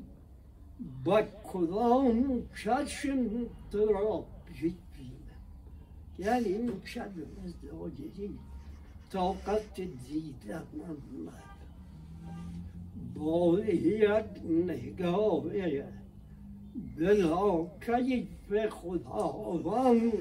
با 1.03 1.23
کدام 1.43 2.43
چشم 2.55 3.29
را 3.73 4.25
ببینم 4.47 4.75
یعنی 6.19 6.45
این 6.45 6.71
شب 6.85 7.11
مزداجری 7.43 8.39
طاقت 9.11 9.75
دیدن 9.75 10.63
ندارد 10.73 11.55
با 13.15 13.59
یک 13.59 14.25
نگاه 14.67 15.43
بلا 16.97 17.65
کیف 17.85 18.69
خداوند 18.69 20.13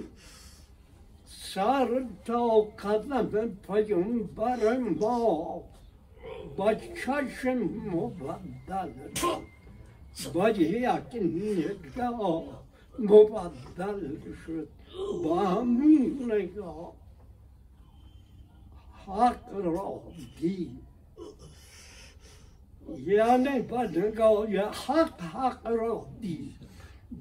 سر 1.43 2.07
تا 2.25 2.61
قدم 2.61 3.49
پیامبر 3.67 4.79
ما 4.79 5.63
با. 6.57 6.75
چشم 6.75 7.59
مبدل. 7.93 8.91
با 10.35 10.51
یک 10.51 11.17
نگاه 11.17 12.45
مبدل 12.99 14.17
شد. 14.47 14.69
با 15.25 15.39
همین 15.39 16.33
نگاه. 16.33 16.93
حق 19.07 19.55
را 19.55 20.03
دید. 20.41 20.79
یعنی 23.07 23.61
با 23.61 23.83
نگاه 23.83 24.47
حق 24.57 25.21
حق 25.21 25.67
را 25.67 26.07
دید. 26.21 26.55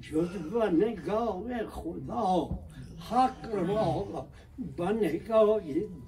جز 0.00 0.50
با 0.52 0.66
نگاه 0.68 1.66
خدا. 1.66 2.50
حق 3.10 3.54
را 3.54 4.26
با 4.76 4.90
نگاه 4.92 5.60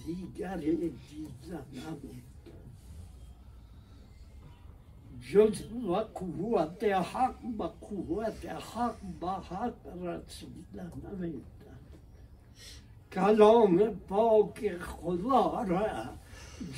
دیگر 0.06 0.56
دیدن 0.56 1.66
جز 5.32 5.62
با 5.86 6.04
قوت 6.14 6.84
حق 6.84 7.40
با 7.56 7.68
قوت 7.80 8.46
حق 8.46 8.96
با 9.20 9.32
حق 9.32 9.86
رسیدن 10.02 10.92
نمیدن 11.12 11.42
کلام 13.12 13.94
پاک 14.08 14.78
خدا 14.78 15.62
را 15.62 15.86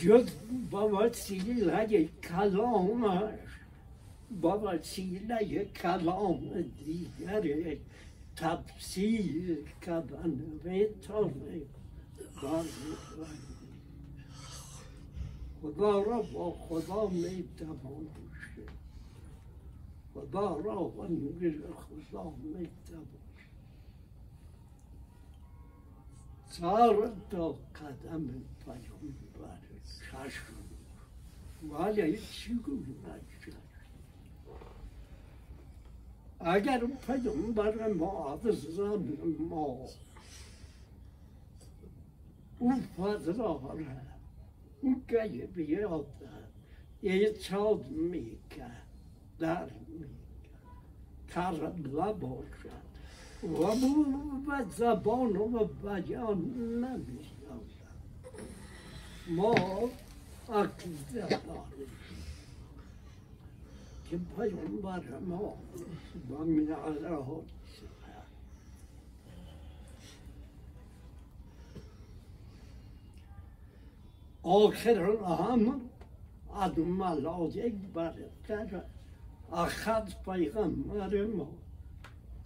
جز 0.03 0.31
با 0.71 0.89
وسیله 0.89 2.09
کلامش 2.23 3.39
با 4.41 4.59
وسیله 4.59 5.65
کلام 5.65 6.41
دیگر 6.85 7.41
تفسیر 8.41 9.65
کردن 9.83 10.31
می‌تونه 10.65 11.63
خدا 15.63 16.03
را 16.03 16.23
با 16.23 16.51
خدا 16.51 17.07
می‌توان 17.07 18.07
خدا 20.15 20.57
را 20.57 20.85
و 20.85 21.07
نور 21.07 21.55
خدا 21.73 22.31
می‌توان 22.31 23.07
سر 26.49 27.11
تا 27.31 27.53
قدم 27.53 28.27
پیامبر 28.65 29.59
چشم 30.11 30.55
ولی 31.63 32.19
چگونه 32.19 32.87
نشد 33.05 33.68
اگر 36.41 36.81
پیامبر 37.07 37.93
ما 37.93 38.41
عزیزان 38.45 39.19
ما. 39.51 39.79
او 42.59 42.73
فضلاره 42.99 43.87
او 44.83 45.03
که 45.09 45.49
بیاد 45.55 46.07
ایجاد 47.03 47.89
می‌کرد 47.91 48.87
در 49.39 49.69
می‌کرد 51.35 51.83
کرد 51.83 52.13
باشد 52.13 52.89
و 53.43 53.75
به 54.47 54.65
زبان 54.77 55.37
و 55.37 55.65
بیان 55.65 56.39
نمیشنوند 56.59 57.71
ما 59.29 59.55
عقیده 60.49 61.29
داریم. 61.29 61.98
که 64.11 64.19
پیامبر 64.37 65.19
ما 65.19 65.55
با 66.29 66.45
من 66.45 66.73
علیه 66.73 67.27
آخر 74.43 75.03
الامر 75.03 75.75
از 76.55 76.79
ملائک 76.79 77.75
برتر 77.95 78.83
اخذ 79.53 80.15
پیغمبر 80.25 81.27
ما 81.27 81.49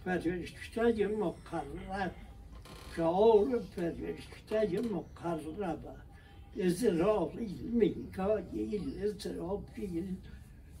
فرشته 0.05 1.07
مقرب 1.07 2.11
شعار 2.95 3.59
فرشته 3.59 4.81
مقرب 4.81 5.95
اسرائیل 6.57 7.71
میکائیل 7.73 9.01
اسرافیل 9.03 10.17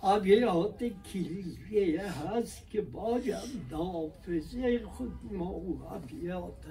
زیاد 0.00 0.18
فکرات 0.20 0.82
آبیات 0.82 0.84
کلیه 1.12 2.12
هست 2.12 2.70
که 2.70 2.82
باید 2.82 3.68
دافزه 3.70 4.86
خود 4.86 5.12
ما 5.32 5.52
و 5.52 5.82
آبیات 5.84 6.64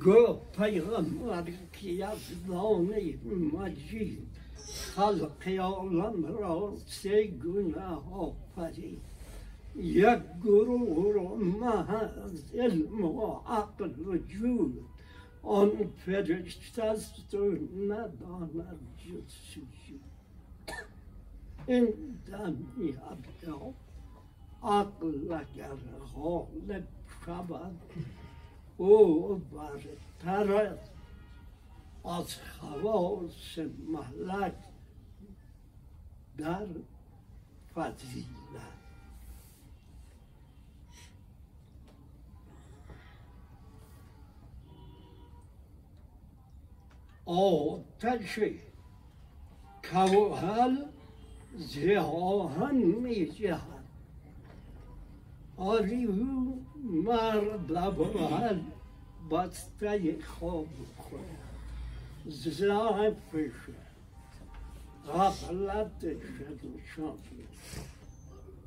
گو 0.00 0.38
پیغمبر 0.56 1.44
که 1.72 2.06
از 2.06 2.46
دانه 2.48 3.14
مجید 3.52 4.28
خلق 4.94 5.48
عالم 5.48 6.26
را 6.26 6.74
سه 6.86 7.26
گناه 7.26 8.14
آفرید 8.14 9.00
یک 9.76 10.20
گروه 10.42 11.12
رو 11.12 11.36
محض 11.36 12.54
علم 12.54 13.04
و 13.04 13.40
عقل 13.46 13.90
وجود 13.98 14.84
آن 15.42 15.70
فرشته 16.06 16.82
است 16.82 17.34
و 17.34 17.58
نداند 17.88 18.86
جز 18.96 19.32
آدم 21.68 22.56
میابیا 22.76 23.74
عقل 24.62 25.32
اگر 25.32 25.74
غالب 26.14 26.88
شود 27.24 27.80
او 28.76 29.34
برتر 29.34 30.76
از 32.04 32.34
خواص 32.34 33.58
ملک 33.88 34.54
در 36.38 36.66
فضیلت 37.74 38.78
آتش 47.26 48.40
کوهل 49.90 50.76
زهاهن 51.56 52.76
می 52.76 53.26
جهد 53.26 53.84
آریو 55.56 56.12
مر 56.84 57.56
لبهل 57.68 58.60
بسته 59.30 60.18
خواب 60.22 60.66
خود 60.96 61.20
ضعفش 62.28 63.50
غفلتش 65.08 66.16
نشان 66.62 67.18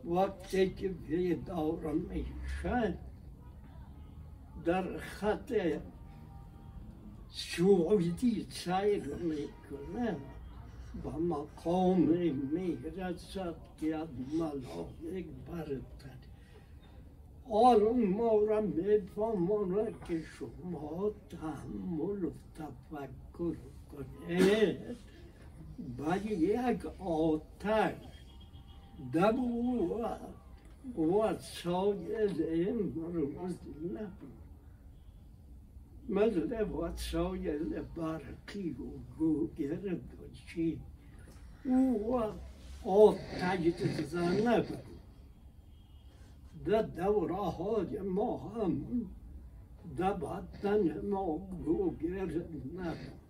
وقتی 0.06 0.70
که 0.70 0.88
بیدار 0.88 1.94
میشه 1.94 2.98
در 4.66 4.98
خط 4.98 5.54
سعودی 7.32 8.48
سیر 8.50 9.16
می‌کنه 9.16 10.18
و 11.06 11.10
مقام 11.10 12.10
که 13.80 13.96
از 13.96 14.08
ملائک 14.34 15.26
برتر 15.48 15.82
حال 17.50 17.94
ما 17.94 18.40
را 18.40 18.62
میفهمانه 18.62 19.94
که 20.08 20.22
شما 20.22 21.12
تحمل 21.30 22.24
و 22.24 22.32
تفکر 22.56 23.56
کنید 23.92 24.98
بر 25.98 26.26
یک 26.26 26.86
آتش 27.00 27.96
دبو 29.14 30.00
وسایل 30.98 32.70
امروز 32.70 33.56
نبود 33.94 34.42
مثل 36.10 36.70
وسایل 36.70 37.82
برقی 37.96 38.72
و 38.72 39.18
گوگر 39.20 39.96
داشتی 40.32 40.80
او 41.66 42.24
آتش 42.84 43.84
زنه 44.08 44.62
بود 44.62 44.78
در 46.66 46.82
دوره 46.82 47.36
های 47.36 48.00
ما 48.00 48.38
هم 48.38 48.82
در 49.98 50.14
بدن 50.14 51.10
ما 51.10 51.38
گوگر 51.66 52.26
نبود 52.76 53.22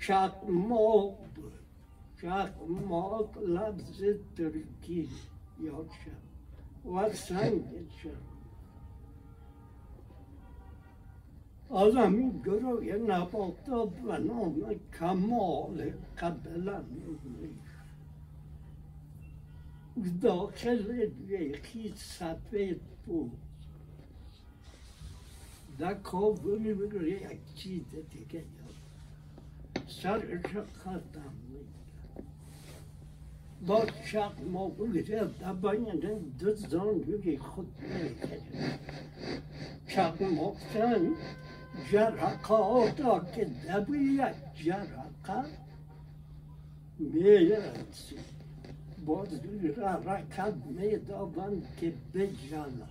چکماق 0.00 1.18
بود 1.34 1.52
چکماق 2.16 3.38
لفظ 3.38 4.02
ترکی 4.36 5.08
یاد 5.60 5.90
شد 6.04 6.88
و 6.90 7.12
سنگ 7.12 7.90
شد 8.02 8.27
همین 11.70 12.40
گروه 12.44 12.84
نباتات 12.84 13.92
و 14.04 14.18
نام 14.18 14.74
کمال 14.98 15.92
قبلا 16.18 16.84
داخل 20.20 21.10
یکی 21.28 21.92
سفید 21.96 22.80
بود 23.06 23.38
در 25.78 25.94
کابل 25.94 26.66
یک 27.06 27.54
چیز 27.54 27.84
دیگه 28.10 28.44
سرش 29.88 30.56
خردم 30.84 31.34
با 33.66 33.86
شق 34.04 34.40
ما 34.42 34.68
بگیره 34.68 35.24
دباین 35.24 35.84
دو 36.38 36.54
زانوی 36.54 37.38
خود 37.38 37.80
می‌گیره 37.80 38.78
شق 39.86 40.22
مفتن 40.22 41.14
جرقاتا 41.92 43.20
که 43.34 43.44
دبی 43.44 44.20
جرقا 44.54 45.44
می‌رسی 46.98 48.16
باز 49.06 49.28
رکب 50.06 50.54
میدابن 50.66 51.62
که 51.80 51.92
بجانا 52.14 52.88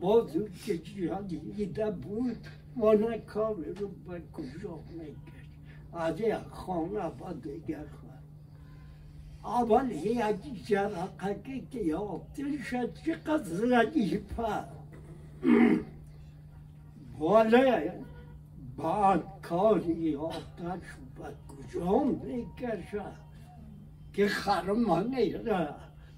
باز 0.00 0.30
که 0.64 0.78
جهادیده 0.78 1.90
بود 1.90 2.46
مانه 2.76 3.18
کار 3.18 3.54
رو 3.54 3.88
به 3.88 4.22
کجا 4.32 4.80
می‌کرد 4.90 5.48
از 5.92 6.20
یک 6.20 6.34
خانه 6.50 7.10
با 7.10 7.32
دیگر 7.32 7.84
خواهد 7.86 8.18
اول 9.44 9.90
یک 9.90 10.66
جرقه 10.66 11.62
که 11.70 11.78
یافته 11.78 12.62
شد 12.62 12.94
چقدر 13.06 13.80
ردیفه 13.80 14.64
ولی 17.20 17.90
بعد 18.76 19.22
کاری 19.42 19.94
یافتش 19.94 20.86
به 21.16 21.24
کجا 21.48 21.98
می‌کشد 22.04 23.12
که 24.12 24.28
خرما 24.28 25.00
میره 25.00 25.68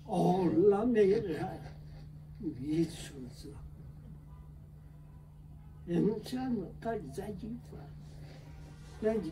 آلا 0.07 0.85
میره 0.85 1.49
میسوزه 2.41 3.55
انسان 5.89 6.67
قد 6.83 7.13
ضعیفه 7.13 7.81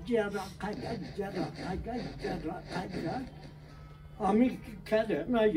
جرقه 0.07 0.75
جرقه 1.16 1.79
جرقه 2.23 3.25
همین 4.21 4.59
کلمه 4.87 5.53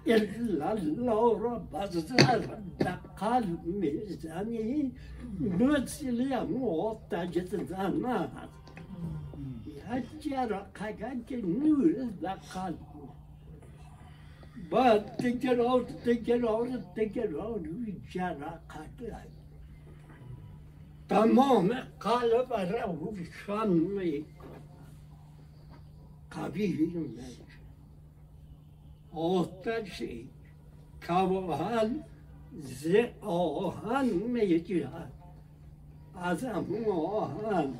الا 0.07 0.71
الله 0.71 1.39
را 1.41 1.59
بزر 1.73 2.39
در 2.79 2.99
قلب 3.17 3.67
می‌زنی 3.67 4.93
مثل 5.41 6.45
معتجد 6.45 7.65
زنه 7.65 8.29
یک 9.67 10.23
جرقه 10.23 11.23
که 11.27 11.37
نور 11.37 12.09
در 12.23 12.35
قلب 12.35 12.79
بعد 14.71 15.17
تکرار 15.17 15.85
تکرار 15.85 16.69
تکرار 16.97 17.61
جرقه 18.11 19.23
تمام 21.09 21.69
قلب 22.01 22.53
را 22.53 22.93
روشن 22.93 23.69
میکن 23.69 24.32
قوی 26.35 26.73
میشه 26.73 27.43
آتشی 29.13 30.29
کوهن 31.07 32.05
ز 32.61 32.87
آهن 33.21 34.07
میجهد 34.07 35.13
از 36.15 36.45
همون 36.45 36.85
آهن 36.85 37.75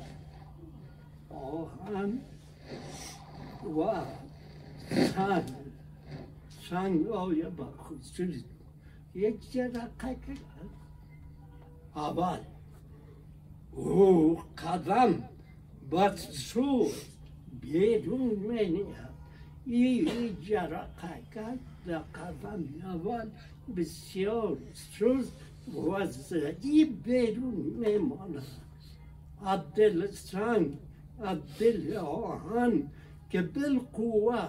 آهن 1.29 2.19
و 3.77 4.05
سنگ 4.89 5.43
سنگ 6.69 7.07
آیا 7.07 7.49
با 7.49 7.71
خصوص 7.71 8.43
یک 9.15 9.51
جرقه 9.51 9.89
کرد 10.27 10.37
اول 11.95 12.39
او 13.71 14.39
قدم 14.57 15.29
بد 15.91 16.15
سود 16.15 17.12
منید 18.47 19.13
این 19.65 20.37
جرقه 20.41 21.23
در 21.87 21.99
قدم 21.99 22.63
اول 22.83 23.29
بسیار 23.77 24.57
سست 24.73 25.33
و 25.89 26.05
زدی 26.05 26.85
بیرون 26.85 27.53
میماند 27.53 28.43
از 29.45 29.59
دل 29.75 30.07
سنگ 30.11 30.77
دل 31.59 31.97
آهن 31.97 32.83
که 33.29 33.41
بالقوه 33.41 34.47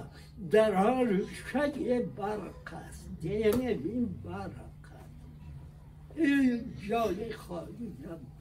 در 0.51 0.75
حال 0.75 1.23
شد 1.25 1.75
برق 2.17 2.75
است 2.75 3.25
یعنی 3.25 3.67
این 3.67 4.09
برق 4.25 4.51
است 4.51 6.17
این 6.17 6.65
جای 6.89 7.33
خالی 7.33 7.93
نبرد 8.03 8.34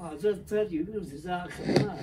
حضرت 0.00 0.46
زخمه 1.04 1.98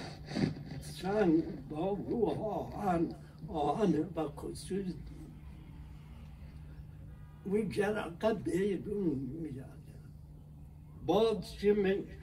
سنگ 0.82 1.44
با 1.70 1.98
روح 2.10 2.40
آهن 2.40 3.10
آهن 3.48 4.04
با 4.04 4.28
خصوص 4.28 4.94
و 7.46 7.58
جرقه 7.70 8.34
بیرون 8.34 9.20
میاد 9.42 9.68
باز 11.06 11.54
چه 11.54 11.74
میشه 11.74 12.18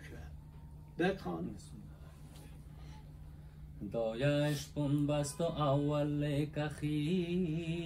بکن 0.98 1.56
دایش 3.92 4.66
بون 4.66 5.06
بست 5.06 5.40
و 5.40 5.44
اول 5.44 6.44
کخیر 6.56 7.84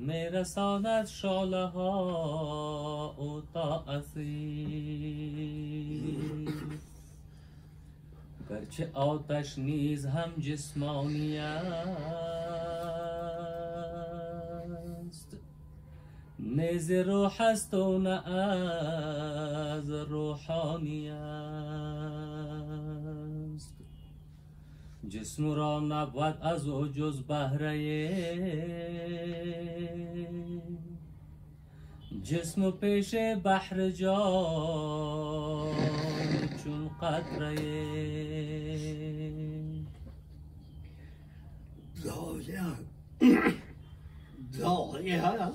میرساند 0.00 1.06
شاله 1.06 1.66
ها 1.66 3.14
او 3.18 3.42
تا 3.54 3.84
گرچه 8.50 8.90
آتش 8.94 9.58
نیز 9.58 10.06
هم 10.06 10.32
جسمانی 10.40 11.38
است 11.38 12.30
نیز 16.38 16.90
روح 16.90 17.40
است 17.40 17.74
و 17.74 17.98
نه 17.98 18.28
از 18.28 19.90
روحانی 19.90 21.10
است. 21.10 22.19
جسم 25.08 25.50
را 25.52 25.80
نبود 25.80 26.38
از 26.42 26.68
او 26.68 26.88
جز 26.88 27.22
بهره. 27.22 27.80
جسم 32.22 32.70
پیش 32.70 33.14
بحر 33.44 33.90
جان 33.90 34.14
چون 36.64 36.88
قطره. 36.88 37.54
دایه 42.04 42.62
دایه 44.58 45.52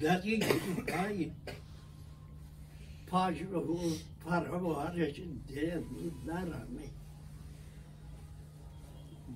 دقیقه 0.00 1.30
پاش 3.06 3.42
رو 3.42 3.78
پروارش 4.26 5.20
دل 5.48 5.82
نرمه. 6.26 7.03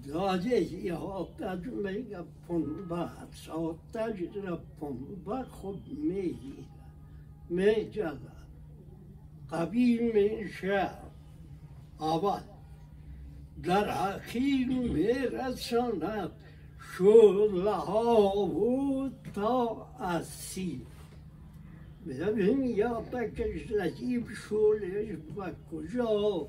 داده 0.09 0.75
یا 0.75 1.29
تاج 1.39 1.67
میگه 1.67 2.19
پنبه 2.49 3.09
ساتاج 3.33 4.39
را 4.45 4.61
پنبه 4.81 5.43
خود 5.43 5.83
می‌گیره 5.89 6.65
میجده 7.51 8.39
قبیل 9.51 10.13
میشه. 10.13 10.91
اول 12.01 12.41
در 13.63 14.15
اخیر 14.15 14.69
میرساند. 14.69 16.31
شله 16.97 17.71
ها 17.71 18.37
و 18.37 19.11
تا 19.35 19.87
اسی 20.01 20.87
ببین 22.07 22.65
یا 22.65 23.01
بکش 23.01 23.71
لطیب 23.71 24.29
شولش 24.31 25.09
و 25.37 25.51
کجا؟ 25.71 26.47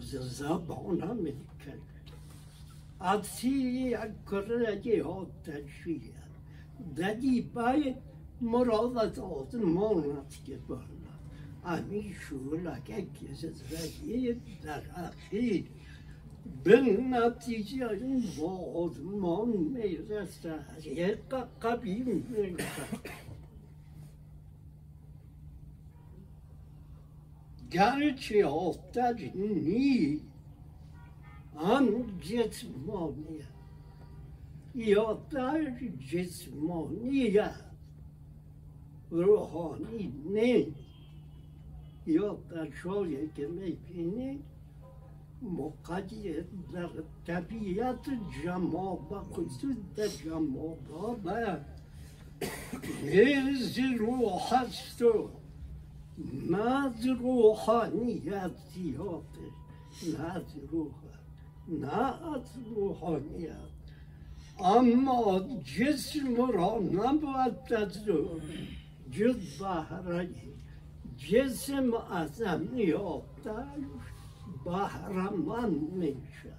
زبانم 0.00 1.16
میکن 1.16 1.78
اسی 3.00 3.94
کرده 4.30 5.04
ها 5.04 5.26
تشویه 5.44 6.00
دادی 6.96 7.40
باید 7.40 7.96
مرادات 8.40 9.54
مانت 9.54 10.44
که 10.44 10.56
بالا 10.68 10.82
امی 11.64 12.14
شولا 12.20 12.78
که 12.78 13.06
کسی 13.06 14.36
در 14.62 14.82
اخیر 14.96 15.64
به 16.64 16.80
نتیجه 17.10 17.88
این 17.90 18.24
بازمان 18.40 19.48
می‌رسد 19.48 20.86
یک 20.86 21.18
قبیل 21.62 22.24
می‌رسد 22.28 23.31
گرچه 27.72 28.46
آتش 28.46 29.20
نی 29.34 30.20
هم 31.56 32.18
جسمانی 32.20 33.40
یا 34.74 35.14
در 35.30 35.72
جسمانی 36.12 37.38
روحانی 39.10 40.12
نیست 40.24 40.76
یا 42.06 42.34
در 42.50 42.70
شایی 42.70 43.30
که 43.36 43.46
می‌بینی 43.46 44.38
مقید 45.42 46.46
در 46.72 46.88
طبیعت 47.26 48.08
جماع 48.44 49.00
و 49.10 49.20
خصوص 49.20 49.76
در 49.96 50.08
جماع 50.08 50.76
و 51.24 51.58
هز 53.08 53.78
روح 53.98 54.54
هست 54.54 55.02
و 56.50 56.50
نه 56.50 57.18
روحانیت 57.20 58.50
زیاده 58.74 59.48
نه 60.18 60.30
از 60.30 60.42
روح 60.70 60.94
نه 61.68 61.98
از 62.34 62.42
اما 64.58 65.40
جسم 65.64 66.36
را 66.36 66.78
نباید 66.78 67.72
از 67.74 68.04
جز 69.10 69.58
بهره 69.60 70.28
جسم 71.18 71.94
از 72.10 72.42
امیاتش 72.42 73.82
بهرمند 74.64 75.92
میشه 75.92 76.54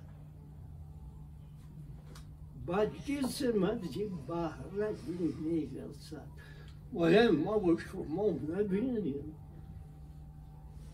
با 2.66 2.86
جسم 2.86 3.64
از 3.64 3.80
بهره 4.28 4.96
می‌رسد 5.42 6.28
و 6.94 7.06
هم 7.06 7.36
ما 7.36 7.60
و 7.60 7.76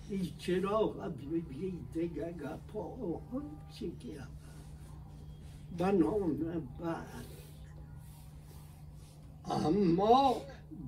این 0.09 0.27
چراغ 0.37 0.97
ببینید 0.97 1.91
دیگه 1.93 2.31
گپا 2.31 3.21
چی 3.73 3.91
که 3.99 4.19
به 5.77 5.91
نام 5.91 6.37
بعد 6.79 7.25
اما 9.45 10.35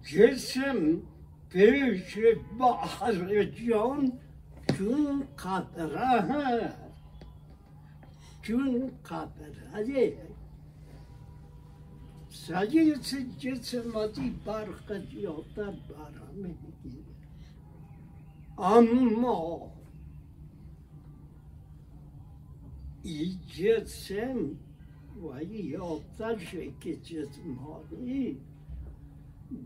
جسم 0.03 1.01
پیش 1.49 2.17
بحر 2.59 3.43
جان 3.43 4.19
چون 4.77 5.23
قطره 5.37 6.21
هست 6.21 7.25
چون 8.41 8.91
قطره 9.05 10.17
سجیس 12.29 13.15
جسم 13.39 13.95
ازی 13.95 14.29
برق 14.45 15.05
زیادتر 15.11 15.71
برا 15.71 16.31
می‌گیره 16.33 17.10
اما 18.57 19.71
این 23.03 23.39
جسم 23.47 24.37
و 25.21 25.25
این 25.27 25.77
آتش 25.77 26.55
که 26.81 26.95
جسمانی 26.95 28.37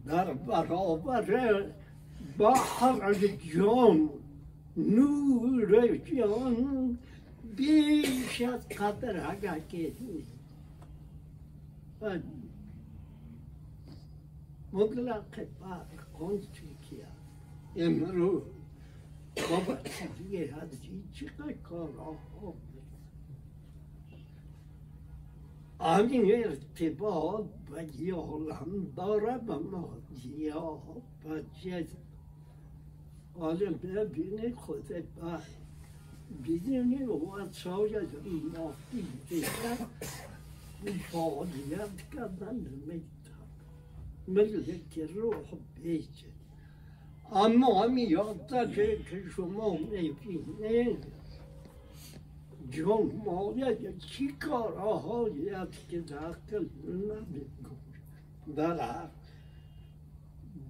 در 0.06 0.34
برابر 0.34 1.66
بحر 2.38 3.14
جان 3.54 4.10
نور 4.78 5.98
جان 5.98 6.98
بیش 7.56 8.42
از 8.42 8.68
قدر 8.70 9.60
که 9.70 9.92
مطلق 14.74 15.24
برق 15.62 16.22
آن 16.22 16.40
چیکیه 16.40 17.08
امروز 17.76 18.44
بابا 19.36 19.78
چیزیه 19.84 20.56
هستی 20.56 21.04
چقدر 21.14 21.54
کارها 21.54 22.16
همین 25.80 26.32
ارتباط 26.36 27.46
به 27.46 28.02
یه 28.02 28.14
عالم 28.14 28.92
داره 28.96 29.38
به 29.38 29.56
مادیا 29.56 30.82
و 31.26 31.40
جد 31.64 31.88
حالا 33.40 33.72
ببینی 33.72 34.52
خود 34.52 34.88
بعد 34.88 35.44
بدونی 36.44 37.04
و 37.04 37.52
شاید 37.52 38.10
مادی 38.58 39.08
دیگر 39.30 39.78
فعالیت 41.12 42.10
کردن 42.14 42.56
نمیتن 42.56 43.06
ملک 44.28 45.00
روح 45.00 45.44
بیچه 45.84 46.35
اما 47.32 47.84
همین 47.84 48.18
که 49.10 49.24
شما 49.36 49.78
می‌بینید 49.78 51.06
جمهوریت 52.70 53.98
چی 53.98 54.28
کارهایی 54.28 55.50
است 55.50 55.90
که 55.90 56.00
داخل 56.00 56.66
نمیکن 56.86 57.78
در 58.56 59.10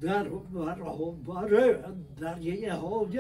در 0.02 0.30
برابر 0.30 1.84
دریه 2.20 2.74
های 2.74 3.20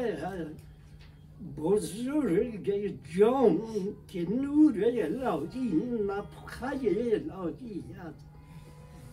بزرگ 1.57 2.93
جان 3.17 3.61
که 4.07 4.29
نور 4.29 4.83
الهی 4.85 5.99
نفخه 6.07 6.65
الهی 6.65 7.83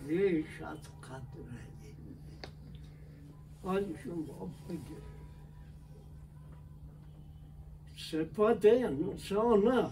بیش 0.08 0.62
از 0.62 0.78
قدر 1.02 1.71
حال 3.64 3.84
شما 4.04 4.50
بگه 4.68 5.02
صفت 7.96 8.64
انسان 8.64 9.90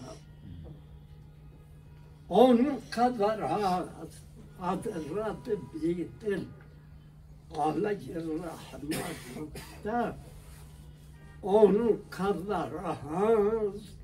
آن 2.28 2.78
قدر 2.96 3.42
هست 3.42 4.24
حضرت 4.60 5.50
بیدل 5.72 6.44
علیه 7.58 8.18
رحمت 8.18 10.14
آن 11.42 11.98
قدر 12.12 12.76
هست 12.76 14.00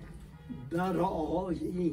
در 0.70 0.96
آینه 0.96 1.92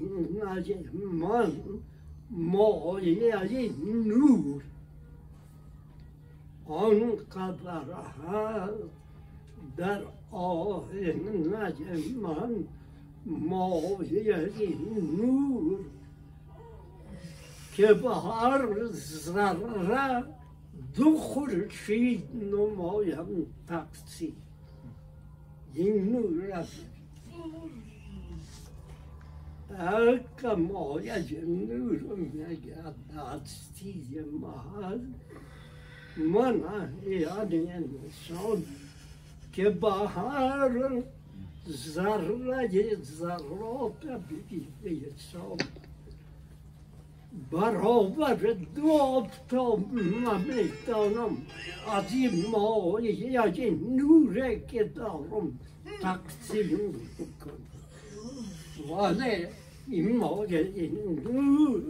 من 6.67 6.75
مایه 6.75 6.95
نور 6.95 7.03
آن 7.03 7.15
قدر 7.15 7.83
هست 8.27 8.73
در 9.77 10.01
آینه 10.31 11.31
من 12.21 12.65
مایه 13.25 14.49
نور 15.17 15.79
که 17.73 17.93
به 17.93 18.15
هر 18.15 18.87
ذره 18.91 20.23
دو 20.95 21.17
خورشید 21.17 22.23
نمایم 22.35 23.45
تقسیم 23.67 24.35
این 25.73 26.11
نور 26.11 26.51
است 26.51 26.85
هر 29.77 30.17
مایه 30.55 31.45
نور 31.45 31.99
میگه 32.15 32.77
هستی 33.15 34.25
محل 34.41 34.99
من 36.17 36.61
یعنی 37.07 37.71
انسان 37.71 38.63
که 39.53 39.69
به 39.69 39.91
هر 39.91 41.03
ذره 41.69 42.95
ذرات 42.95 44.05
بگیده 44.05 45.07
حساب 45.07 45.61
برابر 47.51 48.55
دو 48.75 48.91
آفتاب 48.91 49.93
من 49.93 50.41
می‌دانم 50.41 51.37
از 51.91 52.11
این 52.11 52.45
مایه 52.51 53.41
از 53.41 53.57
این 53.57 53.95
نوره 53.95 54.61
که 54.67 54.83
دارم 54.83 55.59
تقسیم 56.01 56.95
بکنم 57.19 57.63
ولی 58.97 59.45
این 59.87 60.17
مایه 60.17 60.71
این 60.75 61.19
نور 61.23 61.83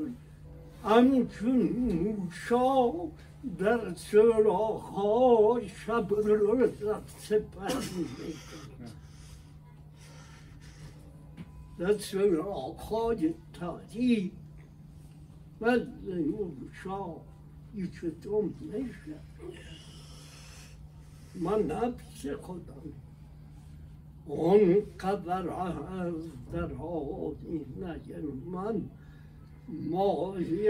همچون 0.84 1.61
موشا 1.61 2.91
در 3.59 3.93
سراخ 3.93 4.93
شب 5.85 6.07
روز 6.13 6.69
سپر 7.17 7.73
می‌کنم 7.97 8.91
در 11.79 11.97
سراخ 11.97 12.93
تاریک 13.53 14.31
ولی 15.61 15.85
موشا 16.23 17.15
یکتون 17.75 18.53
میشه 18.61 19.19
من 21.35 21.61
نفس 21.61 22.27
خودم. 22.41 22.93
اون 24.25 24.83
قدر 24.99 25.49
از 25.49 26.13
در 26.53 26.73
آدینه 26.73 27.99
من 28.45 28.81
ماهی 29.69 30.69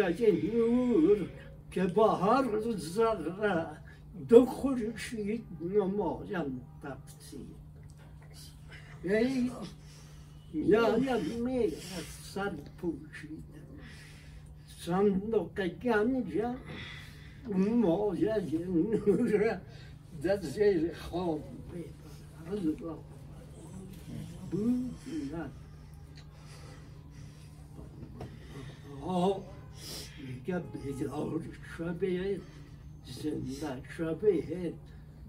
نور 0.58 1.30
که 1.74 1.84
با 1.84 2.16
هر 2.16 2.60
ذره 2.78 3.68
دو 4.30 4.46
خورشید 4.46 5.46
نمایم 5.62 6.62
تقسیم 6.84 7.56
ای 9.04 9.52
میایم 10.54 11.44
می 11.46 11.66
از 11.66 12.04
سر 12.24 12.54
پوشیده. 12.78 13.44
صندوق 14.68 15.68
گنج 15.68 16.42
مایه 17.56 18.68
نور 18.68 19.60
در 20.24 20.42
زیر 20.42 20.94
خواب 20.94 21.44
الله 22.52 22.96
بود 24.52 24.96
نه 25.34 25.50
بیدار 30.74 31.42
شبه 31.78 32.40
زنده 33.06 33.82
شبه 33.98 34.74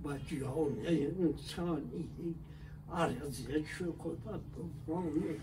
با 0.03 0.19
جان 0.19 0.77
انسانی 0.87 2.35
ارزش 2.93 3.83
خدا 3.99 4.41
بفهمه 4.55 5.37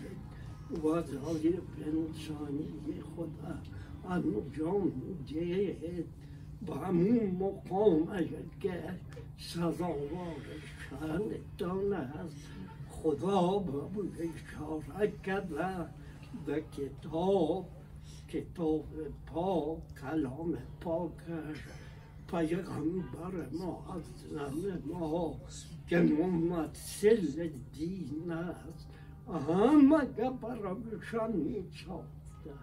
و 0.70 1.02
ظاهر 1.02 1.60
انسانی 1.86 3.00
خدا 3.16 3.58
انجام 4.10 4.92
دهد 5.28 6.04
با 6.66 6.74
همون 6.74 7.26
مقام 7.26 8.08
که 8.60 8.82
سزاوار 9.38 10.36
شان 10.90 11.22
دانه 11.58 11.96
است 11.96 12.36
خدا 12.90 13.58
با 13.58 13.90
اشاره 14.18 15.12
کرده 15.24 15.86
به 16.46 16.64
کتاب 16.76 17.66
کتاب 18.32 18.84
پاک 19.26 19.78
کلام 20.00 20.58
پاکش 20.80 21.58
پیغمبر 22.30 23.48
ما 23.52 24.00
زن 24.30 24.82
ما 24.86 25.34
که 25.88 25.98
ممثل 25.98 27.48
دین 27.72 28.30
است 28.30 28.88
همه 29.28 30.04
برایشان 30.30 31.32
می 31.32 31.64
ساخته 31.86 32.54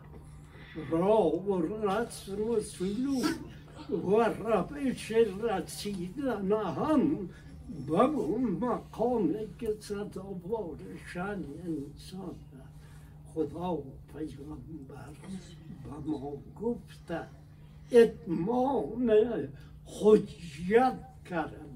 را 0.92 1.30
و 1.30 1.62
رسم 1.62 2.42
و 2.42 2.60
سلوک 2.60 3.36
و 3.90 4.24
روش 4.24 5.12
رسیدن 5.12 6.52
هم 6.52 7.30
به 7.88 8.04
اون 8.04 8.44
مقامی 8.44 9.48
که 9.60 9.76
سزاوار 9.80 10.78
شن 11.14 11.44
انسان 11.66 12.36
خدا 13.34 13.74
و 13.74 13.84
پیغمبر 14.14 15.14
به 15.89 16.11
ما 16.11 16.33
گفته 16.63 17.21
اتمام 17.93 19.13
حجیت 19.87 20.99
کردن 21.31 21.75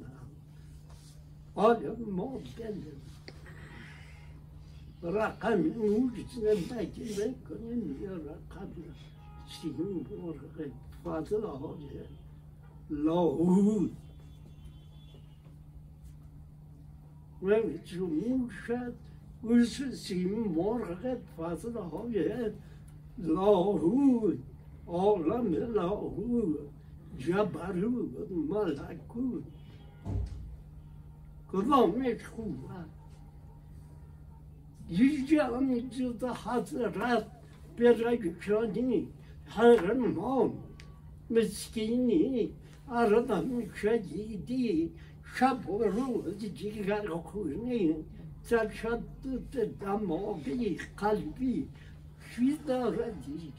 آیا 1.55 1.97
ما 2.07 2.41
دلیم 2.57 3.03
رقم 5.03 5.63
نور 5.63 6.13
زندگی 6.43 7.13
بکنیم 7.13 8.03
یا 8.03 8.17
رقم 8.17 8.69
سیم 9.49 9.77
مرغ 10.23 10.69
فضل 11.05 11.43
های 11.43 12.05
لاهود 12.91 13.97
و 17.43 17.47
لاهود 23.18 24.44
عالم 24.88 25.54
لاهود 25.54 26.70
جبروت 27.18 28.32
ملکوت 28.32 29.44
کدامش 31.52 32.26
خوبه 32.26 32.86
یه 34.90 35.82
جدا 35.82 36.34
حضرت 36.34 37.26
برگشانی 37.78 39.08
حرمان 39.46 40.54
مسکینی 41.30 42.54
آدم 42.88 43.74
شدیدی 43.74 44.92
شب 45.36 45.70
و 45.70 45.84
روز 45.84 46.38
جگر 46.38 47.08
خونی 47.08 47.96
تشدد 48.50 49.78
دماغی 49.80 50.78
قلبی 50.98 51.68
داره 52.68 53.12
دیگه 53.12 53.54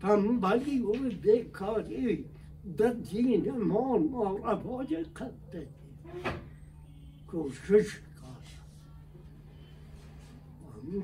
تنبلی 0.00 0.78
و 0.78 0.92
بیکاری 1.22 2.24
در 2.78 2.92
دین 2.92 3.50
ما 3.50 3.98
نارواج 3.98 4.94
قد 4.94 5.66
کوشش 7.28 7.98
کردم 7.98 8.12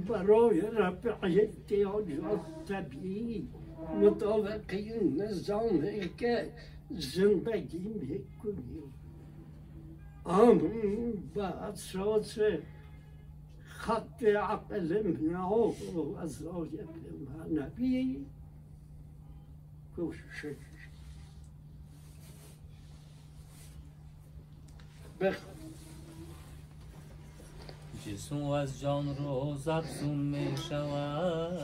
برای 0.09 0.61
رفع 0.61 1.15
احتیاجات 1.23 2.41
طبیعی 2.69 3.49
مطابق 4.03 4.75
نظامی 5.19 6.15
که 6.17 6.53
زندگی 6.91 7.89
می‌کنیم 7.89 8.95
هم 10.27 10.59
به 11.35 11.45
اساس 11.45 12.39
خط 13.79 14.23
عقل 14.23 15.03
منه 15.03 15.39
و 15.39 15.73
وظایف 16.17 16.89
معنوی 17.29 18.27
کوشش 19.97 20.47
بخ 25.21 25.39
جسم 28.07 28.43
و 28.43 28.51
از 28.51 28.81
جان 28.81 29.17
روز 29.17 29.69
افزون 29.69 30.19
می 30.19 30.57
شود. 30.69 31.59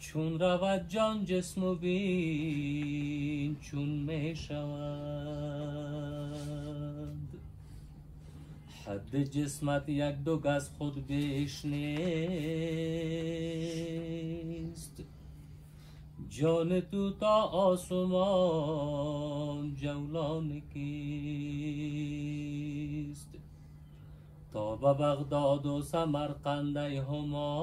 چون 0.00 0.38
رود 0.40 0.88
جان 0.88 1.24
جسم 1.24 1.64
و 1.64 1.74
بین 1.74 3.56
چون 3.60 3.88
می 3.88 4.36
شود. 4.36 6.23
حد 8.86 9.22
جسمت 9.22 9.88
یک 9.88 10.14
دو 10.14 10.38
گز 10.38 10.68
خود 10.78 11.06
بیش 11.06 11.64
نیست 11.64 12.64
جان 16.28 16.80
تو 16.80 17.10
تا 17.10 17.42
آسمان 17.42 18.64
جولان 19.74 20.62
کیست. 20.72 21.24
تا 24.52 24.76
به 24.76 24.94
بغداد 24.94 25.66
و 25.66 25.82
سمرقند 25.82 26.76
همام 26.76 27.54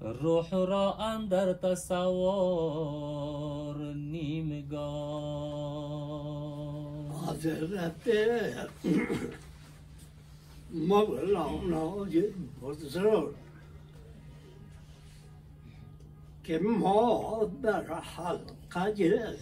روح 0.00 0.50
را 0.50 0.94
اندر 0.94 1.52
تصور 1.52 2.72
نیمگان 3.94 5.51
حضرت 7.32 8.08
مولانا 10.70 12.06
بزرگ 12.62 13.34
که 16.44 16.58
ما 16.58 17.50
در 17.62 18.00
حلقه 18.00 19.38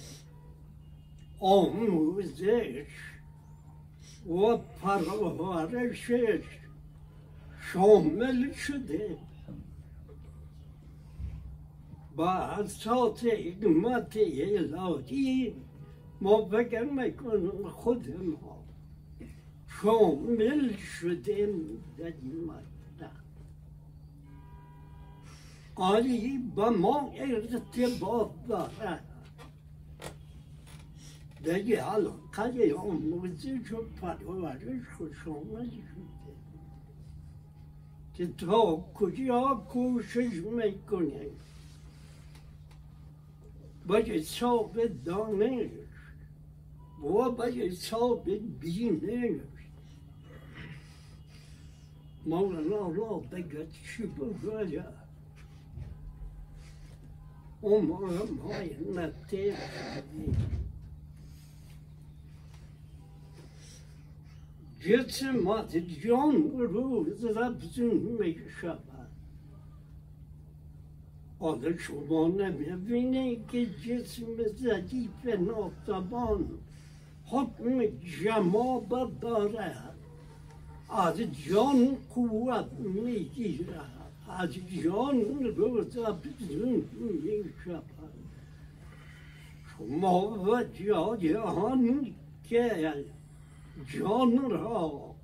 آموزش 1.40 2.86
و 4.26 4.56
پرورشش 4.82 6.42
شامل 7.72 8.52
شده 8.52 9.16
با 12.16 12.30
اساس 12.30 13.24
حکمت 13.24 14.16
الهی 14.16 15.54
ما 16.20 16.44
فکر 16.44 16.82
می‌کنیم 16.82 17.68
خود 17.68 18.08
ما 18.08 18.64
شامل 19.82 20.76
شدیم 20.76 21.84
در 21.98 22.04
این 22.06 22.44
مطلب 22.44 23.10
آری 25.74 26.38
با 26.54 26.70
ما 26.70 27.12
ارتباط 27.16 28.30
دارد. 28.48 29.04
دیگه 31.44 31.84
حلقه 31.84 32.74
آموزش 32.74 33.72
و 33.72 33.82
پرورش 34.00 34.88
خود 34.98 35.14
شامل 35.24 35.70
شده. 35.70 35.80
که 38.14 38.26
تا 38.26 38.76
کجا 38.94 39.64
کوشش 39.68 40.32
می‌کنیم؟ 40.34 41.30
باید 43.86 44.22
ثابت 44.22 45.04
دانش 45.04 45.70
و 47.02 47.30
باید 47.30 47.72
ثابت 47.72 48.40
بینش 48.60 49.40
مولانا 52.26 52.88
را 52.88 53.16
بگه 53.32 53.66
چی 53.66 54.06
بگوید 54.06 54.84
عمرم 57.62 58.36
های 58.38 58.70
نتیب 58.94 59.54
جسمات 64.80 65.76
جان 65.76 66.58
روز 66.58 67.24
ربزون 67.24 67.96
می 68.20 68.36
شود 68.60 69.08
حالا 71.38 71.76
شما 71.76 72.28
نمی‌بینه 72.28 73.36
که 73.52 73.66
جسم 73.66 74.26
ضعیف 74.56 75.26
ناتوان 75.26 76.58
حکم 77.30 77.86
جماع 78.24 79.10
دارد 79.20 79.94
از 80.90 81.16
جان 81.48 81.96
قوت 82.14 82.72
می‌گیرد. 82.78 84.00
از 84.38 84.50
جان 84.82 85.44
روز 85.56 85.98
افزون 85.98 86.84
می 87.00 87.44
شود 87.64 87.82
شما 89.78 90.30
و 90.30 90.62
جان 90.62 92.14
که 92.48 92.94
جان 93.98 94.50
را 94.50 95.14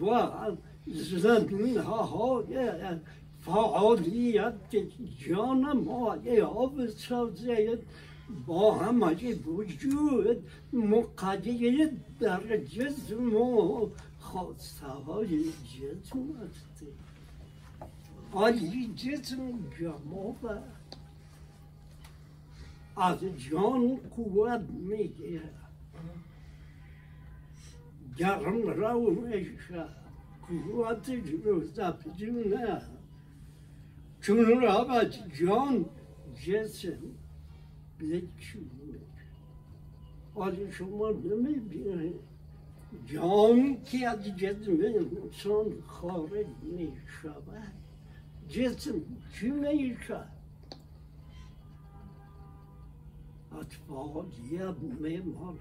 و 0.00 0.30
زمین 0.94 1.78
های 1.78 2.70
فعالیت 3.40 4.54
جان 5.18 5.72
ما 5.72 6.16
آب 6.44 6.86
سازد 6.86 7.78
با 8.46 8.78
همه 8.78 9.34
وجود 9.34 10.48
مقدر 10.72 11.90
در 12.20 12.56
جسم 12.56 13.34
و 13.36 13.88
خواسته 14.20 14.86
های 14.86 15.44
جسم 15.44 16.18
است. 16.46 16.82
آلی 18.32 18.92
جسم 18.96 19.70
جمع 19.80 20.60
از 22.96 23.18
جان 23.50 23.96
قوت 23.96 24.60
می‌گیرد. 24.70 25.54
گرم 28.16 28.62
رو 28.62 29.10
میشه 29.10 29.86
قوت 30.48 31.10
رو 31.44 31.64
زبجونه. 31.64 32.82
چون 34.20 34.38
رود 34.38 35.14
جان 35.40 35.86
جسم 36.46 36.98
بچونه 38.00 38.98
حالا 40.34 40.70
شما 40.70 41.10
نمی‌بینید 41.10 42.20
جان 43.06 43.82
که 43.84 44.08
از 44.08 44.24
جسم 44.36 44.72
انسان 44.82 45.80
خارج 45.86 46.46
می 46.62 46.92
شود 47.22 47.72
جسم 48.48 48.94
چی 49.32 49.50
می 49.50 49.96
شود 50.06 50.32
اطفالیت 53.52 54.76
می 55.00 55.18
ماند 55.18 55.58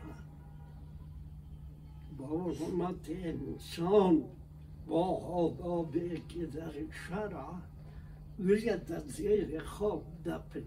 با 2.17 2.51
حرمت 2.51 3.09
انسان 3.09 4.23
با 4.88 5.05
آدابی 5.17 6.21
که 6.29 6.45
در 6.45 6.71
شرع 6.91 7.45
ویژه 8.39 8.77
در 8.77 8.99
زیر 8.99 9.63
خواب 9.63 10.03
دفن 10.25 10.63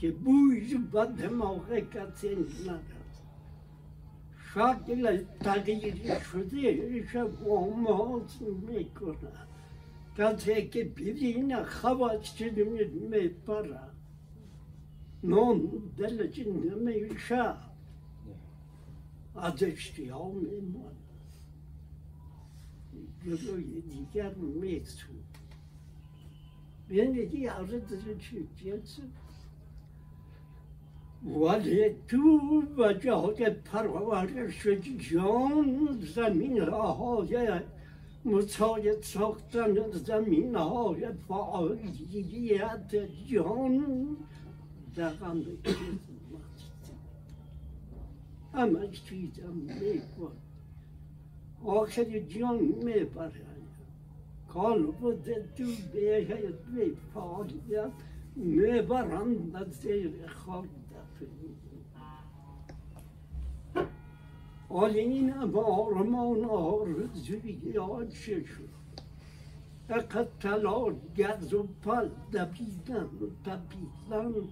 Kibuizu 0.00 0.92
bademoreka 0.92 2.12
cenznada. 2.20 2.96
Şakile 4.54 5.24
tariri 5.38 6.20
şudirişe 6.24 7.24
boğmazın 7.44 8.64
mekona. 8.66 9.46
Kazeki 10.16 10.96
birine 10.96 11.54
havaççının 11.54 13.10
me 13.10 13.32
para. 13.46 13.90
Non 15.22 15.92
delecinde 15.98 16.74
me 16.74 17.18
şa. 17.18 17.58
Ateşti 19.36 20.02
yavmim 20.02 20.74
var. 20.74 20.94
Görüyor 23.24 23.62
diğer 24.12 24.36
meksu. 24.36 25.06
Beni 26.90 27.32
diye 27.32 27.52
arıdırın 27.52 28.18
çiftiyesi. 28.18 29.02
ولی 31.24 31.94
تو 32.08 32.62
و 32.78 32.92
جای 32.92 33.50
پرورش 33.50 34.66
جان 35.10 35.98
زمین 36.14 36.58
های 36.60 37.60
مساعد 38.24 39.02
ساختن 39.02 39.90
زمین 39.90 40.54
های 40.54 41.12
فعالیت 41.28 42.94
جان 43.26 43.86
دقم 44.96 45.42
همه 48.54 48.88
چیزم 48.88 49.52
میکن 49.52 50.32
آخر 51.64 52.18
جان 52.18 52.58
می‌برن 52.58 53.32
کال 54.48 54.82
بوده 54.82 55.48
تو 55.56 55.64
به 55.92 56.24
به 56.74 56.92
فعالیت 57.14 57.92
می‌برند 58.36 59.70
زیر 59.70 60.26
خاک 60.26 60.68
دفن 60.68 61.26
آلین 64.68 65.46
بارمان 65.52 66.44
آرزوی 66.44 67.78
آچه 67.78 68.44
شد 68.44 68.76
اقد 69.88 70.28
تلاش 70.40 70.94
گرز 71.16 71.54
و 71.54 71.68
پل 71.82 72.08
دبیدن 72.32 73.04
و 73.04 73.26
تبیدن 73.44 74.48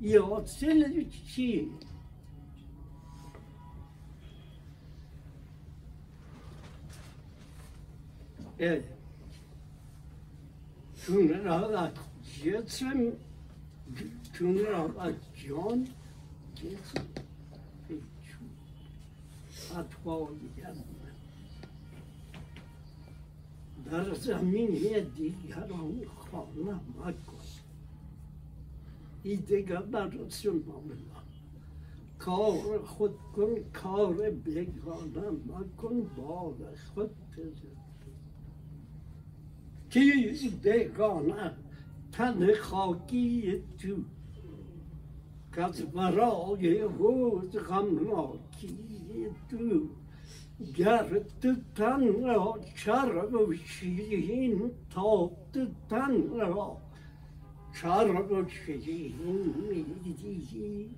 یاسل 0.00 1.08
چی 1.08 1.70
اه. 8.58 8.78
چون 10.94 11.28
را 11.28 11.90
جسم 12.44 13.12
چون 14.32 14.58
را 14.58 14.90
جان 15.34 15.88
جسم 16.54 17.23
اطفالیت 19.74 20.76
در 23.90 24.14
زمین 24.14 25.00
دیگران 25.16 26.00
خانه 26.16 26.74
مکن 26.74 27.44
این 29.22 29.40
دیگر 29.40 29.82
برسه 29.82 30.50
مولا 30.50 31.14
کار 32.18 32.78
خود 32.84 33.14
کن 33.36 33.54
کار 33.72 34.30
بگانه 34.30 35.30
مکن 35.46 36.02
بار 36.16 36.54
خود 36.94 37.10
بزن 37.32 37.74
کی 39.90 40.50
بگانه 40.64 41.52
تن 42.12 42.54
خاکی 42.54 43.62
تو 43.78 43.96
کس 45.56 45.82
برای 45.82 46.80
روز 46.80 47.56
غمناکی 47.56 48.43
تو 49.50 49.88
گر 50.76 51.18
تو 51.42 51.54
تن 51.74 52.22
را 52.22 52.60
چرب 52.76 53.34
و 53.34 53.52
شیرین 53.52 54.70
تا 54.90 55.30
تو 55.52 55.66
تن 55.90 56.28
را 56.28 56.76
چرب 57.80 58.32
و 58.32 58.48
شیرین 58.48 59.54
می‌دیدی 59.70 60.90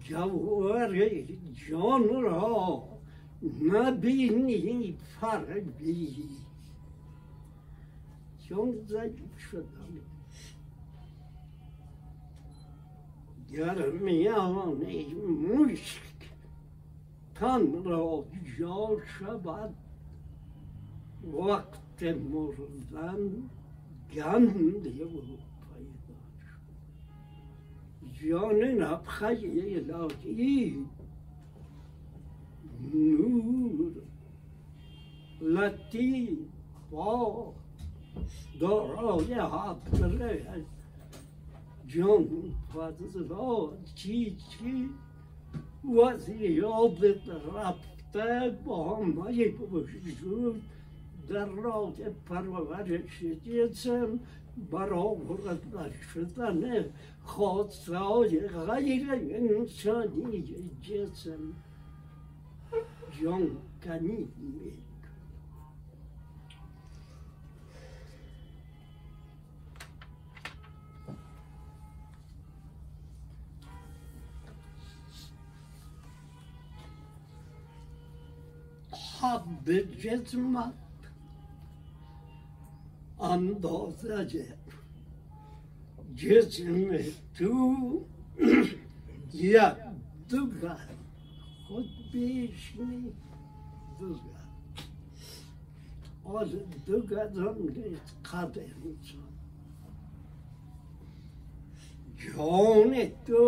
جوهر 0.00 1.24
جان 1.68 2.02
تن 17.34 17.84
را 17.84 18.24
جا 18.58 18.96
شود 19.18 19.74
وقت 21.32 22.02
مردن 22.02 23.50
گند 24.14 24.56
او 24.86 25.38
پیدا 25.64 26.16
شد 26.44 26.66
جان 28.12 28.60
نفخه 28.60 29.26
الهی 29.26 30.86
نور 32.94 33.92
لطیف 35.40 36.38
با 36.90 37.52
دارای 38.60 39.34
حضره 39.34 40.64
جان 41.86 42.28
فضلا 42.74 43.68
چی 43.94 44.36
چی 44.36 44.90
وزیاد 45.84 47.04
رفته 47.56 48.58
با 48.64 48.96
همه 48.96 49.48
وجود 49.72 50.62
در 51.28 51.46
راه 51.46 51.94
پرورش 52.26 53.22
جسم 53.22 54.20
برآورده 54.70 55.92
شدن 56.14 56.84
خواستهای 57.24 58.40
غیر 58.48 59.06
انسانی 59.12 60.70
جسم 60.82 61.52
جان 63.22 63.50
کنی 63.84 64.28
habicizmat 79.24 80.74
andozaje 83.18 84.46
cizmi 86.16 87.04
tu 87.36 87.52
ya 89.32 89.94
duga 90.30 90.78
hod 91.68 91.90
bişni 92.12 93.12
duga 94.00 94.40
oz 96.24 96.50
duga 96.86 97.28
zomri 97.34 97.96
kademucu 98.22 99.18
Yone 102.36 103.12
tu 103.26 103.44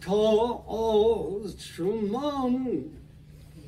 to 0.00 0.22
o 0.68 1.48
shuman 1.58 2.84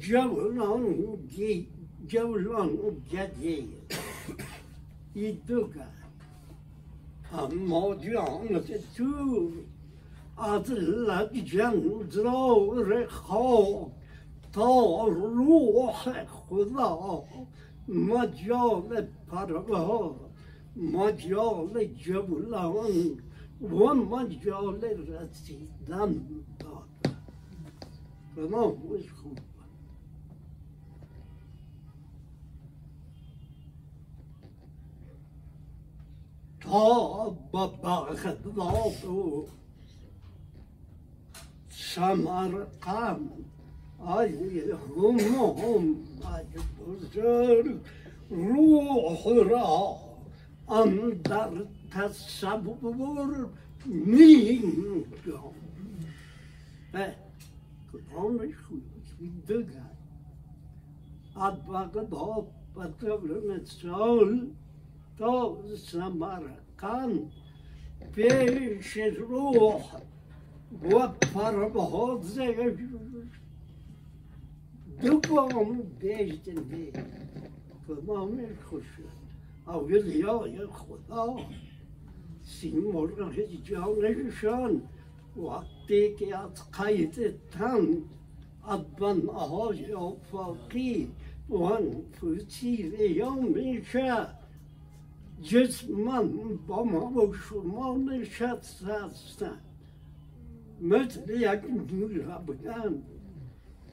تو 0.05 0.13
تا 0.13 0.21
آسمان 0.21 0.55
جولان 0.55 1.17
گی 1.29 1.69
جولان 2.07 2.77
گدی 3.13 3.69
ای 5.15 5.33
دوگر 5.33 5.87
اما 7.33 7.95
جانت 7.95 8.95
تو 8.97 9.53
از 10.39 10.71
لجن 10.71 12.11
زار 12.11 13.07
خاک 13.07 13.87
تا 14.53 15.07
روح 15.07 16.25
خدا 16.25 17.25
مجال 17.89 19.07
پروا 19.31 20.17
مجال 20.77 21.85
جولان 21.85 23.19
و 23.63 23.95
مجال 23.95 24.81
رسیدن 24.85 26.27
داد 26.59 27.15
فراموش 28.37 29.13
خوب 29.13 29.39
تا 36.65 37.37
با 37.53 37.67
بغداد 37.67 38.47
و 38.47 39.47
سمرقند. 41.69 43.45
ای 44.01 44.61
هم 44.71 45.19
هم 45.19 45.97
ای 46.21 46.45
بزرگ 46.79 47.81
روح 48.31 49.49
را 49.51 49.97
اندر 50.69 51.51
تصور 51.91 53.49
میگم. 53.85 55.05
کدامش 57.93 58.55
خوب 58.69 58.83
دیگر 59.19 59.65
از 61.37 61.55
بغداد 61.55 62.47
به 62.75 62.87
دوران 63.01 63.65
سال 63.65 64.51
تا 65.19 65.57
سمرقند 65.77 67.33
پیش 68.13 68.97
روح 68.97 69.83
و 70.83 71.09
پرواز 71.09 72.39
دو 75.03 75.21
گام 75.21 75.83
بیشتر 76.01 76.61
بی 76.61 76.93
تمام 77.87 78.41
خوش 78.65 78.85
شد 78.97 79.25
اولیای 79.67 80.67
خدا 80.67 81.37
سیمرغ 82.43 83.41
جانشان 83.65 84.83
وقتی 85.37 86.15
که 86.15 86.39
از 86.39 86.71
قید 86.73 87.49
تن 87.51 88.03
از 88.69 88.81
بناهای 89.01 89.93
آفاقی 89.93 91.11
و 91.49 91.57
انفسی 91.63 92.91
ریان 92.91 93.43
میشه 93.43 94.27
جسم 94.27 94.44
من 95.89 96.57
با 96.67 96.85
ما 96.85 97.07
و 97.07 97.35
شما 97.35 97.97
نشست 97.97 98.83
هستن 98.83 99.61
مثل 100.81 101.31
یک 101.31 101.61
نور 101.93 102.39
بودن 102.47 103.03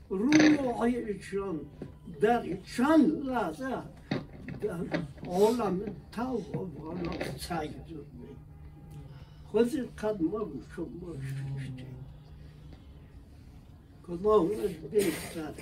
روحشان 0.09 1.59
در 2.21 2.57
چند 2.77 3.25
لحظه 3.25 3.83
در 4.61 4.79
عالم 5.27 5.79
تو 6.11 6.21
و 6.21 6.65
بالا 6.65 7.11
سیدونه 7.37 8.35
خود 9.51 9.95
قدما 9.95 10.47
شما 10.75 11.13
ششته 11.21 11.85
کدامش 14.07 14.75
بهتر 14.91 15.53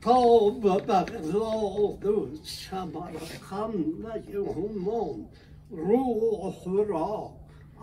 تا 0.00 0.50
به 0.50 0.68
بغداد 0.68 2.06
و 2.06 2.28
سمرقند 2.42 4.28
همان 4.30 5.26
روح 5.70 6.86
را 6.88 7.30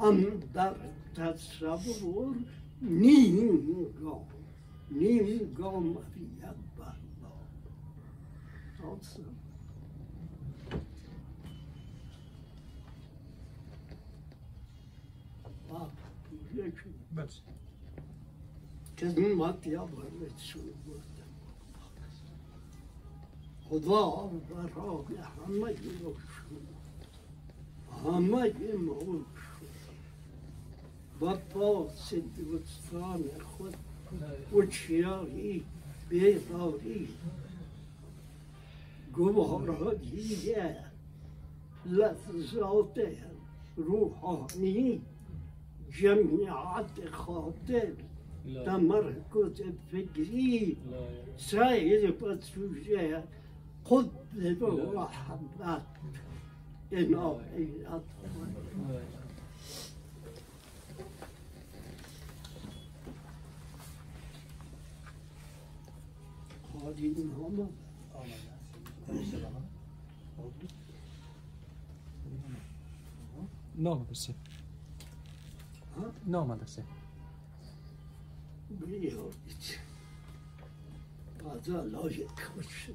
اندر 0.03 0.75
تصور 1.15 2.35
نیم 2.81 3.85
گام 4.03 4.27
نیم 4.91 5.53
گام 5.53 5.83
بیاد 5.93 6.55
بردار 6.77 7.45
بس 17.17 17.39
خدمت 18.99 19.67
یا 19.67 19.85
بردشون 19.85 20.63
بردم 20.87 21.24
خدا 23.69 24.31
برای 24.49 25.17
همه 25.17 25.75
روشون 26.01 26.65
همه 28.05 28.53
موشون 28.73 29.25
و 31.21 31.35
پاس 31.35 32.13
دوستان 32.13 33.23
خود 33.57 33.75
هوشیاری 34.51 35.65
بیداری. 36.09 37.07
گوارایی 39.13 40.47
لحظات 41.85 42.99
روحانی 43.77 45.01
جمعیت 45.91 47.09
خاطر 47.11 47.91
تمرکز 48.65 49.61
فکری 49.91 50.77
خذ. 53.85 54.07
لنوح 54.33 55.11
حبات 55.11 55.83
إنه 56.93 57.41
إن 57.57 57.85
أطول 57.85 59.01
هذه 66.83 67.07
من 67.07 67.33
هما 67.33 67.67
نوم 73.77 74.05
بس 74.11 74.31
نوم 76.27 76.57
بس 76.57 76.79
بليه 78.71 79.29
هذا 81.45 81.83
لوجيك 81.83 82.51
وش 82.57 82.89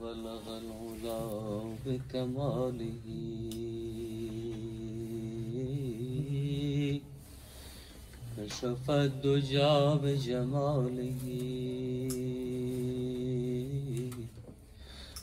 بلغ 0.00 0.44
العلا 0.58 1.20
بكماله. 1.86 3.06
كشف 8.36 8.86
الدجى 8.90 9.74
بجماله. 10.02 11.20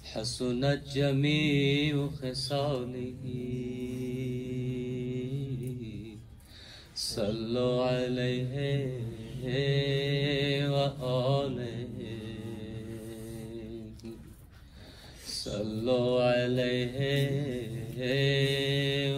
حسنت 0.04 0.82
جميع 0.96 1.94
خصاله. 2.08 3.24
صلوا 6.96 7.78
عليه 7.86 8.54
وآله. 10.74 11.69
صلوا 15.80 16.24
عليه 16.24 17.00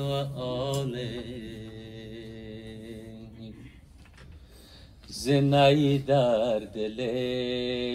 وآله 0.09 1.23
زنایی 5.07 5.97
در 5.99 6.59
دل 6.59 6.99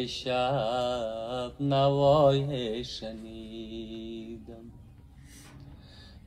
شب 0.07 1.53
نوای 1.61 2.85
شنیدم. 2.85 4.67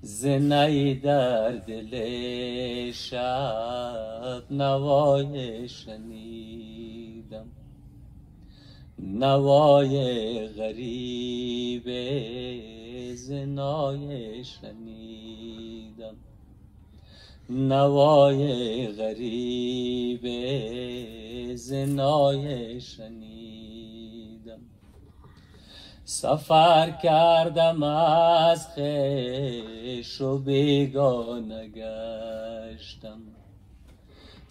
زنایی 0.02 0.96
در 0.96 1.52
دل 1.52 1.94
شب 2.92 4.44
نوای 4.52 5.68
شنیدم. 5.70 6.49
نوای 9.02 10.48
غریب 10.48 11.86
زنای 13.16 14.44
شنیدم. 14.44 16.16
نوای 17.50 18.88
غریب 18.88 20.26
زنای 21.56 22.82
شنیدم. 22.82 24.62
سفر 26.06 26.92
کردم 26.92 27.84
از 27.84 28.68
خیش 28.68 30.22
و 30.22 30.38
بیگانه 30.38 31.68
گشتم. 31.68 33.39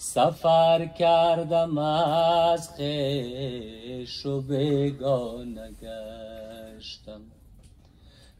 سفر 0.01 0.87
کردم 0.87 1.79
از 1.79 2.75
خیش 2.77 4.27
و 4.27 4.41
بیگانه 4.41 5.71
گشتم 5.83 7.21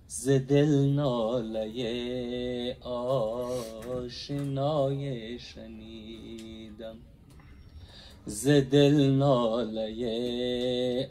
ز 0.09 0.29
دل 0.29 0.89
ناله 0.95 2.77
آشنای 4.01 5.39
شنیدم. 5.39 6.97
ز 8.27 8.49
دل 8.49 9.11
ناله 9.11 11.09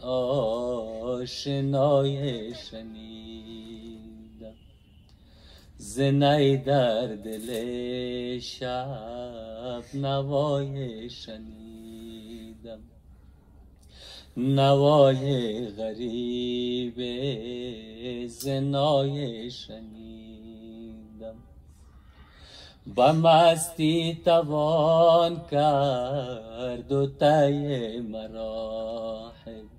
آشنای 1.08 1.56
شنیدم. 2.56 3.67
زنای 5.88 6.58
در 6.58 7.08
دل 7.08 8.40
شب 8.40 9.84
نوای 9.94 11.10
شنیدم. 11.10 12.80
نوای 14.38 15.68
غریب 15.68 16.98
زنای 18.28 19.52
شنیدم. 19.52 21.36
با 22.96 23.12
مستی 23.12 24.22
توان 24.26 25.42
کرد 25.52 26.92
و 26.92 27.08
تی 27.08 28.00
مراحل. 28.00 29.77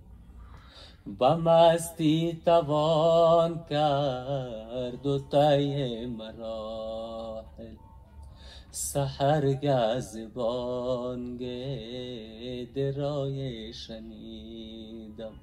مستی 1.21 2.43
توان 2.45 3.65
کرد 3.71 5.07
و 5.07 5.19
تی 5.19 6.07
مراحل. 6.07 7.75
سحرگه 8.71 10.01
زبانگ 10.01 11.41
درای 12.75 13.73
شنیدم. 13.73 15.35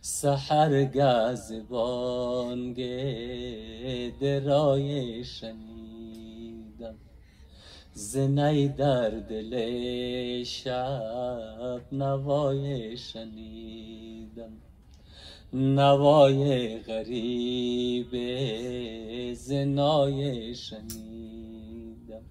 سحرگه 0.00 1.34
زبانگ 1.34 2.76
درای 4.20 5.24
شنیدم. 5.24 5.73
زنی 7.96 8.68
در 8.68 9.10
دل 9.10 10.44
شب 10.44 11.82
نوای 11.92 12.96
شنیدم. 12.96 14.52
نوای 15.52 16.78
غریب 16.78 18.14
زنای 19.34 20.54
شنیدم. 20.54 22.22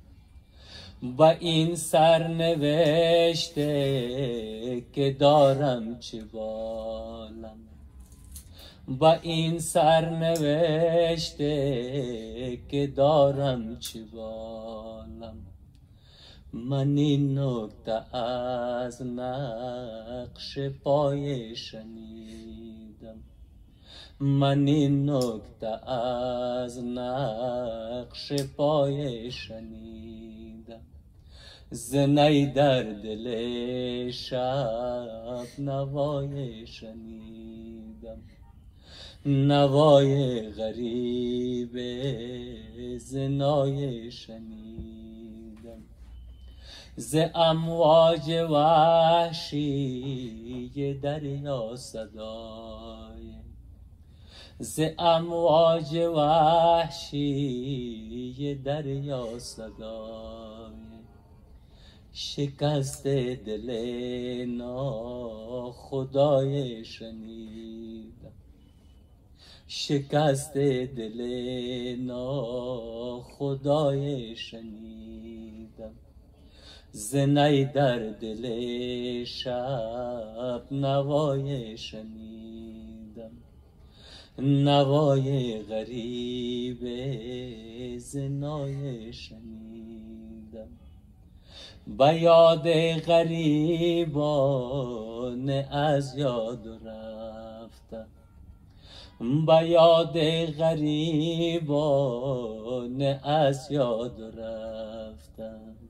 با 1.01 1.30
این 1.30 1.76
سرنوشته 1.76 3.64
که 4.93 5.16
دارم 5.20 5.99
چه 5.99 6.22
بالم. 6.24 7.57
با 8.88 9.14
این 9.14 9.59
سرنوشته 9.59 11.41
که 12.70 12.88
دارم 12.88 13.80
چه 13.80 13.99
بالم. 14.03 15.53
من 16.54 16.97
این 16.97 17.39
نکته 17.39 18.16
از 18.18 19.01
نقش 19.01 20.60
پای 20.84 21.56
شنیدم. 21.56 23.24
من 24.20 24.68
این 24.68 25.10
نکته 25.10 25.89
از 25.89 26.84
نقش 26.84 28.34
پای 28.58 29.32
شنیدم. 29.32 30.82
زنی 31.72 32.45
در 32.45 32.84
دل 32.84 34.12
شب 34.12 35.47
نوای 35.60 36.68
شنیدم. 36.68 38.22
نوای 39.26 40.41
غریب 40.49 41.78
زنای 42.97 44.12
شنیدم. 44.12 45.03
ز 46.95 47.15
امواج 47.35 48.29
وحشی 48.49 49.89
دریا 51.03 51.75
صدای 51.75 53.33
ز 54.59 54.79
امواج 54.99 55.95
وحشی 55.95 57.35
دریا 58.65 59.39
صدای 59.39 60.73
شکست 62.11 63.07
دل 63.47 63.69
نا 64.57 65.71
خدای 65.71 66.85
شنیدم 66.85 68.33
شکست 69.67 70.53
دل 70.97 71.21
نا 71.99 73.21
خدای 73.21 74.35
شنیدم 74.35 75.32
زنی 76.95 77.65
در 77.65 77.99
دل 77.99 79.23
شب 79.23 80.61
نوای 80.71 81.77
شنیدم. 81.77 83.31
نوای 84.39 85.63
غریب 85.63 86.79
زنای 87.99 89.13
شنیدم. 89.13 90.67
با 91.87 92.13
یاد 92.13 92.69
غریبان 92.99 94.29
از 95.71 96.17
یاد 96.17 96.67
رفتم. 96.85 98.07
با 99.45 99.63
یاد 99.63 100.19
غریبان 100.45 101.81
از 103.23 103.71
یاد 103.71 104.21
رفتم. 104.21 105.82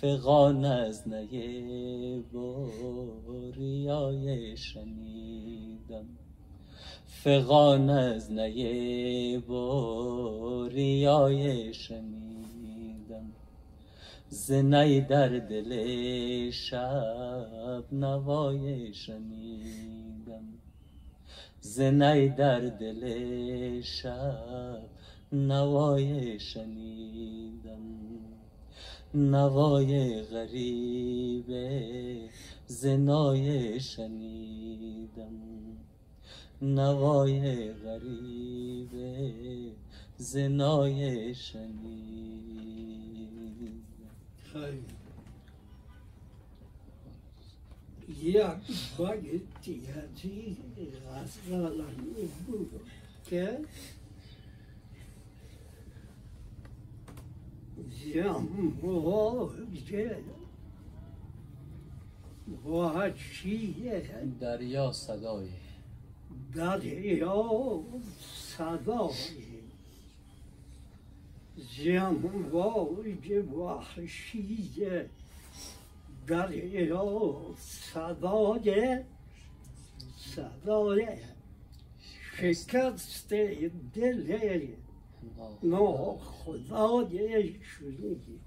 فغان 0.00 0.64
از 0.64 1.08
نی 1.08 2.24
بوریای 2.32 3.76
شنیدم. 4.56 6.06
فغان 7.06 7.90
از 7.90 8.32
نی 8.32 9.38
بوریای 9.38 10.94
شنیدم. 11.74 13.32
زنی 14.28 15.00
در 15.00 15.28
دل 15.28 15.70
شب 16.50 17.84
نوای 17.92 18.94
شنیدم. 18.94 20.44
زنی 21.60 22.28
در 22.28 22.60
دل 22.60 23.80
شب 23.80 24.82
نوای 25.32 26.40
شنیدم. 26.40 28.07
نوای 29.14 30.22
غریب 30.22 31.46
زنای 32.66 33.80
شنیدم. 33.80 35.32
نوای 36.62 37.72
غریب 37.72 38.90
زنای 40.16 41.34
شنیدم. 41.34 42.58
یک 48.22 48.42
باگتی 48.98 49.82
هستی 49.86 50.56
غسالانی 51.06 52.28
بود 52.46 52.80
که 53.24 53.58
زمواج 58.14 59.50
وحشیه 62.64 64.02
دریا 64.40 64.92
صدای 64.92 65.48
دریا 66.54 67.82
صدای 68.56 69.12
زمواج 71.56 73.30
وحشیه 73.56 75.10
دریا 76.26 77.34
صدای 77.58 78.98
صدای 80.16 81.06
شکست 82.36 83.32
دل 83.94 84.72
ناخدای 85.62 87.54
شنیدی 87.62 88.40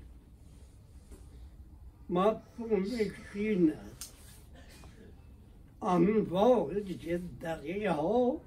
مفهومش 2.10 3.11
این 3.35 3.73
است 3.73 4.14
امواج 5.81 7.19
دریا 7.39 8.41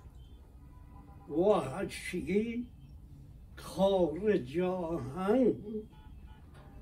وحشی 1.29 2.67
کار 3.57 4.39
جهان 4.39 5.55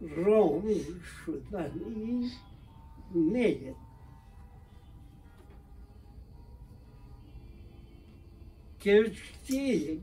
رام 0.00 0.74
شدنی 1.26 2.30
نیست 3.14 3.76
کشتی 8.80 10.02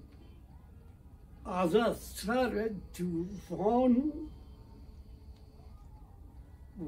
از 1.50 1.98
سر 1.98 2.70
توفان 2.94 4.12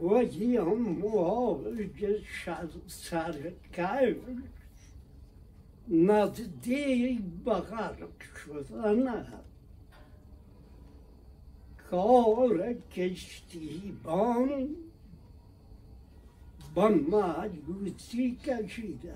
و 0.04 0.24
یه 0.24 0.62
موج 0.62 2.06
سر 2.88 3.52
کرد 3.74 4.16
نزدیک 5.88 7.22
به 7.46 7.54
غرق 7.54 8.10
شدن 8.46 9.26
کار 11.92 12.74
کشتیبان 12.74 14.68
با 16.76 16.90
مجبوسی 16.90 18.36
کشیده 18.36 19.16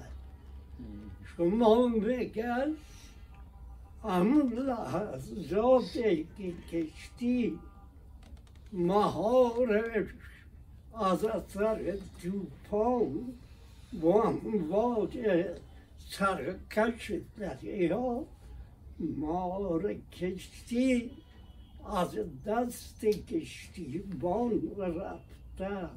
شما 1.38 1.88
بگن 1.88 2.76
همون 4.08 4.54
لحظاتی 4.54 6.28
که 6.38 6.54
کشتی 6.72 7.60
مهارش 8.74 10.08
از 10.94 11.26
اثر 11.26 11.98
توفان 12.22 13.34
و 14.02 14.08
امواج 14.08 15.18
سرکش 16.10 17.12
دریا 17.38 18.26
مار 19.00 19.94
کشتی 19.94 21.12
از 21.86 22.18
دست 22.46 23.06
کشتیبان 23.06 24.62
رفته 24.78 25.90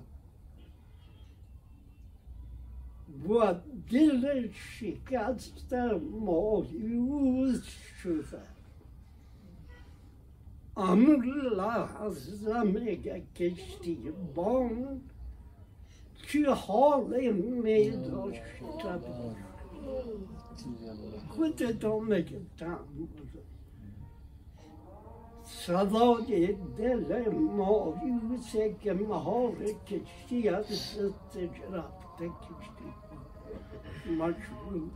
و 3.29 3.55
دل 3.91 4.49
شکست 4.53 5.73
مایوس 6.21 7.69
شده 8.03 8.43
آن 10.75 11.01
لحظه 11.57 12.63
میگه 12.63 13.23
کشتیبان 13.37 15.01
که 16.29 16.51
حال 16.51 17.31
می 17.31 17.91
داشته 17.91 19.01
خودتو 21.29 22.01
میگه 22.01 22.41
صدای 25.49 26.57
دل 26.79 27.29
مایوسه 27.33 28.75
که 28.81 28.93
مهار 28.93 29.57
کشتی 29.87 30.49
از 30.49 30.65
دستش 30.66 31.61
رفته 31.73 32.29
کشتی. 32.29 32.93
مجبور 34.19 34.91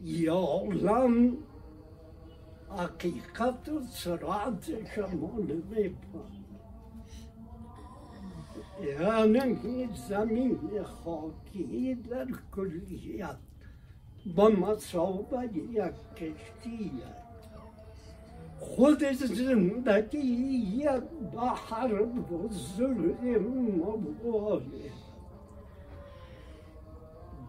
یا 0.00 0.62
لم 0.62 1.36
حقیقت 2.70 3.68
و 3.68 3.80
سرعت 3.80 4.94
شما 4.94 5.38
نمیپن 5.38 6.38
یعنی 8.82 9.88
زمین 10.08 10.82
خاکی 10.84 11.94
در 11.94 12.26
کلیت 12.56 13.36
با 14.36 14.48
مسابقه 14.48 15.56
یک 15.56 15.94
کشتی 16.16 16.92
خود 18.60 19.04
زندگی 19.12 20.18
یک 20.18 21.02
بحر 21.34 22.02
بزرگ 22.04 23.26
مباله 23.76 24.90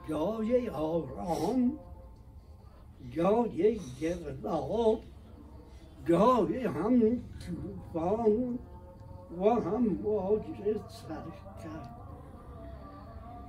جای 0.09 0.69
آرام 0.69 1.79
جای 3.11 3.79
گرداب 4.01 5.01
جای 6.05 6.65
هم 6.65 7.21
توفان 7.39 8.59
و 9.37 9.49
هم 9.49 9.83
موج 9.83 10.43
سرکر 10.89 11.89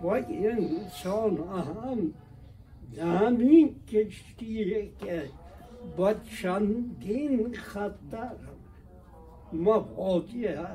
و 0.03 0.07
انسان 0.07 1.37
هم 1.37 2.15
همین 2.99 3.75
کشتیه 3.89 4.91
که 4.99 5.31
با 5.97 6.15
چندین 6.15 7.55
خطر 7.55 8.37
مواجه 9.53 10.67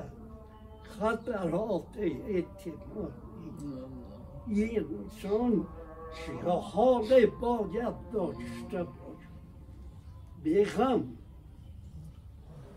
خطرات 0.84 1.98
اعتمادی. 1.98 2.46
این 4.48 4.86
انسان 5.04 5.68
حال 6.46 7.26
باید 7.42 7.94
داشته 8.14 8.84
باش 8.84 9.26
بخم 10.46 11.04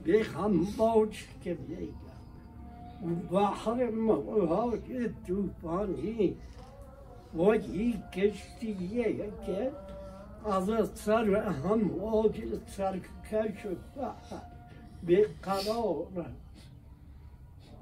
بخم 0.07 0.65
باش 0.79 1.29
که 1.45 1.59
میگم. 1.69 2.09
بحر 3.31 3.91
موج 3.91 5.11
توفانی 5.27 6.37
و 7.35 7.43
این 7.43 8.03
کشتیه 8.15 9.33
که 9.47 9.73
از 10.47 10.91
سر 10.95 11.35
همواج 11.35 12.41
سرکش 12.67 13.67
بحر 13.97 15.25
قرار 15.43 16.07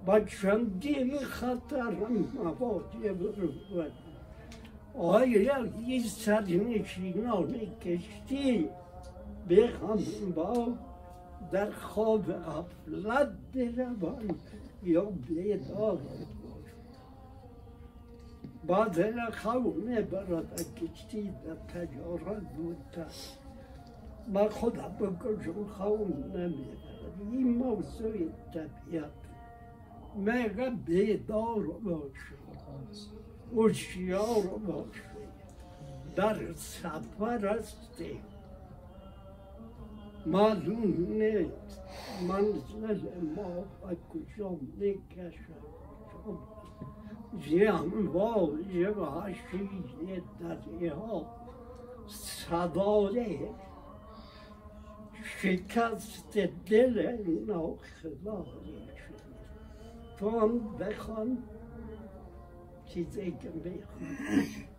با 0.07 0.21
چندین 0.21 1.19
خطر 1.19 1.91
مواجه 2.35 3.13
برود 3.13 3.93
آیا 4.99 5.65
این 5.87 6.03
سرنشینان 6.03 7.55
کشتی 7.85 8.69
بخوام 9.51 10.05
با 10.37 10.69
در 11.53 11.71
خواب 11.71 12.33
غفلت 12.33 13.29
بروند 13.55 14.41
یا 14.83 15.05
بیدار 15.05 15.99
بعد 18.67 19.31
خونه 19.31 20.03
برادر 20.03 20.63
کشتی 20.77 21.31
در 21.45 21.55
تجارت 21.55 22.43
بودن 22.57 23.07
ما 24.29 24.49
خدا 24.49 24.89
بکشم 24.89 25.65
خون 25.65 26.33
نمی‌برد 26.37 27.33
این 27.33 27.57
موضوع 27.57 28.13
طبیعت 28.55 29.11
میگه 30.15 30.71
بیدار 30.87 31.67
باشه 31.67 32.37
هوشیار 33.55 34.47
باشه 34.67 35.03
در 36.17 36.55
سفر 36.55 37.47
هستی 37.47 38.21
معلوم 40.27 41.13
نیست 41.13 41.83
منزل 42.29 43.21
ما 43.37 43.61
و 43.61 43.95
کجا 43.95 44.49
می‌کشد 47.41 47.69
امواج 47.69 48.77
وحشی 48.97 49.69
دریا 50.41 51.27
صدای 52.09 53.39
شکست 55.43 56.39
دل 56.67 57.17
ناخدایی 58.25 58.87
شد 58.87 59.23
تو 60.19 60.41
هم 60.41 60.59
بخوان 60.59 61.39
که 62.87 63.03
بخوان 63.59 64.09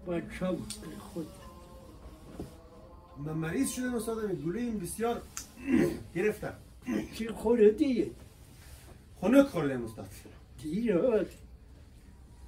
با 0.06 0.22
چون 0.22 0.58
خود 1.00 1.28
من 3.18 3.34
مریض 3.34 3.70
شدم 3.70 3.96
استاد 3.96 4.32
گلوی 4.32 4.62
این 4.62 4.80
بسیار 4.80 5.22
گرفتم 6.16 6.54
چی 7.14 7.28
خوردی؟ 7.28 8.12
خنک 9.22 9.48
خوردم 9.48 9.86
استاد 9.86 10.08
دیر 10.64 10.98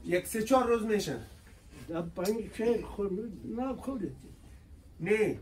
یک 0.06 0.28
سه 0.28 0.44
چهار 0.44 0.68
روز 0.68 0.84
میشه 0.84 1.18
در 1.90 2.02
پنجشیر 2.02 2.82
خورد؟ 2.82 3.12
نخوردی 3.58 4.12
نه. 5.00 5.40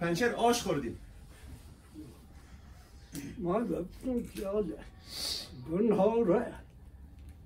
پنچر 0.00 0.34
آش 0.34 0.62
خوردیم. 0.62 0.98
ما 3.38 3.60
گفتم 3.60 4.22
که 4.34 4.48
گناه 5.70 6.24
را 6.24 6.42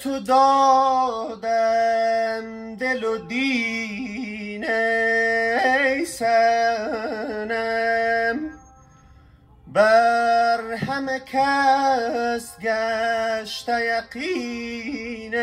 تو 0.05 0.21
دادم 0.21 1.47
دل 2.77 3.05
و 3.05 3.19
دین 3.19 4.65
سنم 6.05 7.61
بر 9.67 10.75
همه 10.75 11.21
کس 11.21 12.57
گشت 12.61 13.69
یقین 13.69 15.35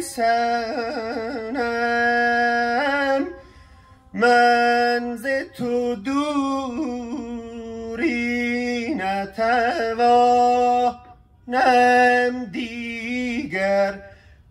سنم 0.00 1.54
من 4.14 5.16
ز 5.16 5.26
تو 5.56 5.94
دوری 5.94 7.34
نتوانم 8.94 9.94
دیگر 13.54 13.94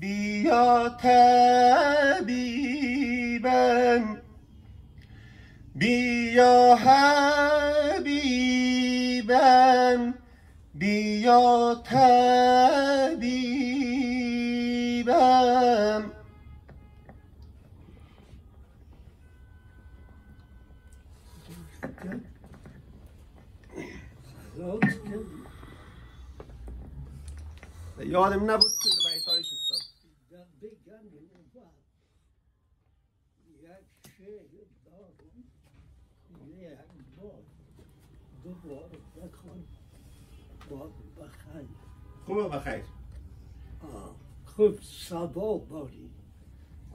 بیا 0.00 0.88
طبیبم. 1.02 2.24
بیا 5.74 6.74
حبیبم 6.74 8.24
بیا 10.84 11.74
طبیبم 11.84 13.24
یادم 27.98 28.50
نبود 28.50 28.70
که 28.82 28.88
بیتایش 29.14 29.52
افتاد 29.52 29.80
در 30.30 30.44
بگم 30.62 31.04
اول 31.34 31.74
یک 33.62 33.86
شعر 34.18 34.52
دارم 34.84 35.14
یک 36.48 36.78
بار 37.16 37.42
دوباره 38.44 38.98
بخوان 39.16 39.64
باد 40.70 40.92
بخیر 41.16 41.68
خوبه 42.26 42.48
بخیر 42.48 42.84
خوب 44.44 44.78
سبا 44.82 45.58
باری. 45.58 46.10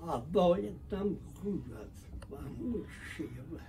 عبایتم 0.07 1.17
خوب 1.41 1.63
است 1.73 2.31
و 2.31 2.35
همون 2.35 2.85
شیوه. 3.17 3.61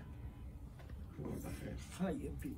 خوبه 1.17 1.37
بخیر 1.37 1.77
خیلی 1.99 2.57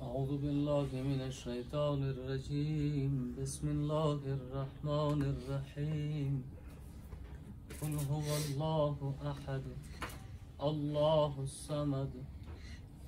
أعوذ 0.00 0.28
بالله 0.28 1.02
من 1.02 1.20
الشيطان 1.20 2.02
الرجيم 2.02 3.34
بسم 3.38 3.68
الله 3.68 4.20
الرحمن 4.38 5.22
الرحيم 5.22 6.44
قل 7.82 7.98
هو 8.10 8.30
الله 8.36 9.14
أحد 9.26 9.62
الله 10.62 11.32
الصمد. 11.42 12.10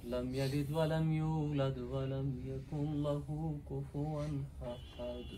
لم 0.04 0.34
يلد 0.34 0.72
ولم 0.72 1.12
يولد 1.12 1.78
ولم 1.78 2.28
يكن 2.46 3.02
له 3.02 3.26
كفوا 3.70 4.26
أحد. 4.62 5.28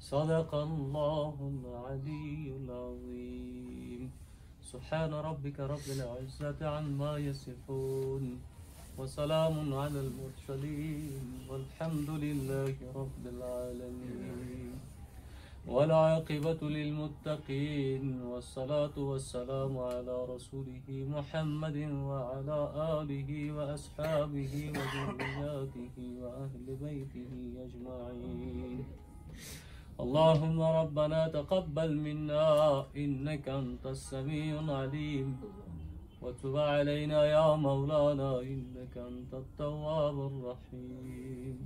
صدق 0.00 0.54
الله 0.54 1.36
العلي 1.54 2.56
العظيم. 2.60 4.10
سبحان 4.62 5.12
ربك 5.14 5.60
رب 5.60 5.86
العزة 5.96 6.60
عما 6.68 7.18
يصفون. 7.18 8.24
وسلام 8.98 9.74
على 9.74 10.00
المرسلين 10.06 11.24
والحمد 11.48 12.10
لله 12.10 12.76
رب 12.94 13.24
العالمين. 13.26 14.71
والعاقبة 15.66 16.58
للمتقين 16.62 18.22
والصلاة 18.22 18.98
والسلام 18.98 19.78
على 19.78 20.24
رسوله 20.24 20.86
محمد 20.88 21.76
وعلى 22.10 22.58
آله 22.98 23.52
وأصحابه 23.52 24.72
وذرياته 24.74 25.94
وأهل 26.22 26.66
بيته 26.82 27.32
أجمعين. 27.66 28.84
اللهم 30.00 30.60
ربنا 30.60 31.28
تقبل 31.28 31.96
منا 31.96 32.46
إنك 32.96 33.48
أنت 33.48 33.86
السميع 33.86 34.60
العليم. 34.60 35.36
وتب 36.22 36.56
علينا 36.56 37.24
يا 37.24 37.56
مولانا 37.56 38.40
إنك 38.40 38.98
أنت 38.98 39.34
التواب 39.34 40.16
الرحيم. 40.26 41.56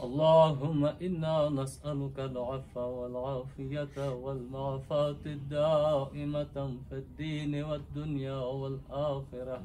اللهم 0.00 0.84
إنا 0.84 1.48
نسألك 1.48 2.18
العفو 2.18 2.80
والعافية 2.80 3.96
والمعافاة 4.24 5.22
الدائمة 5.26 6.56
في 6.88 6.94
الدين 7.04 7.64
والدنيا 7.64 8.40
والآخرة. 8.60 9.62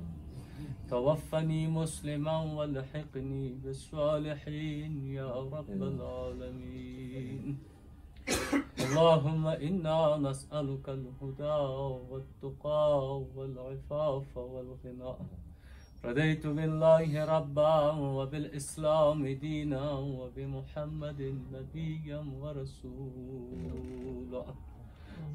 توفني 0.90 1.68
مسلما 1.68 2.38
والحقني 2.58 3.50
بالصالحين 3.64 5.08
يا 5.08 5.32
رب 5.56 5.82
العالمين. 5.92 7.58
اللهم 8.80 9.48
إنا 9.48 10.18
نسألك 10.18 10.90
الهدى 10.90 11.60
والتقى 12.10 13.22
والعفاف 13.36 14.38
والغنى. 14.38 15.14
رضيت 16.06 16.48
بالله 16.48 17.26
ربا 17.26 17.92
وبالإسلام 17.92 19.28
دينا 19.28 19.92
وبمحمد 19.92 21.22
نبيا 21.54 22.26
ورسولا. 22.42 24.46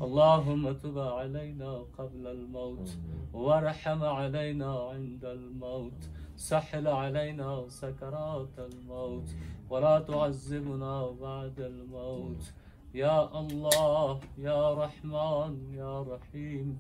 اللهم 0.04 0.72
تب 0.72 0.98
علينا 0.98 1.72
قبل 1.98 2.26
الموت 2.26 2.88
وارحم 3.32 4.04
علينا 4.04 4.70
عند 4.90 5.24
الموت. 5.24 6.02
سحل 6.36 6.86
علينا 6.86 7.64
سكرات 7.68 8.58
الموت 8.58 9.28
ولا 9.70 9.98
تعذبنا 9.98 11.10
بعد 11.10 11.60
الموت. 11.60 12.52
يا 12.94 13.40
الله 13.40 14.20
يا 14.38 14.74
رحمن 14.74 15.74
يا 15.74 16.02
رحيم. 16.02 16.78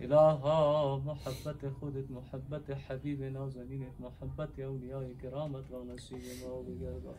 إلها 0.00 0.96
محبتي 0.96 1.70
خودت 1.70 2.10
محبتي 2.10 2.74
حبيبي 2.74 3.28
نازنينة 3.30 3.90
محبتي 4.00 4.64
أوليائي 4.64 5.14
كرامة 5.22 5.64
ونسيبي 5.72 6.32
موضي 6.44 6.84
يرضى 6.84 7.14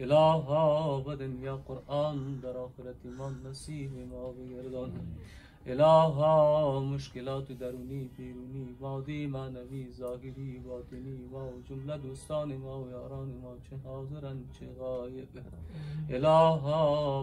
إلها 0.00 0.98
بدن 0.98 1.42
يا 1.42 1.52
قرآن 1.68 2.40
در 2.40 2.66
آخرتي 2.66 3.08
من 3.08 3.32
ما 3.44 4.06
موضي 4.10 4.52
يرضى 4.52 4.92
إله 5.66 6.80
مشکلات 6.80 7.52
درونی 7.52 8.10
بیرونی 8.16 8.76
مادی 8.80 9.26
معنوی 9.26 9.92
ظاهری 9.92 10.58
باطنی 10.58 11.28
ما 11.32 11.48
و 11.48 11.62
جمله 11.68 11.98
دوستان 11.98 12.56
ما 12.56 12.82
و 12.82 12.90
یاران 12.90 13.28
ما 13.42 13.56
چه 13.70 13.76
حاضرن 13.84 14.38
چه 14.52 14.66
غایب. 14.78 15.28
إله 16.10 16.62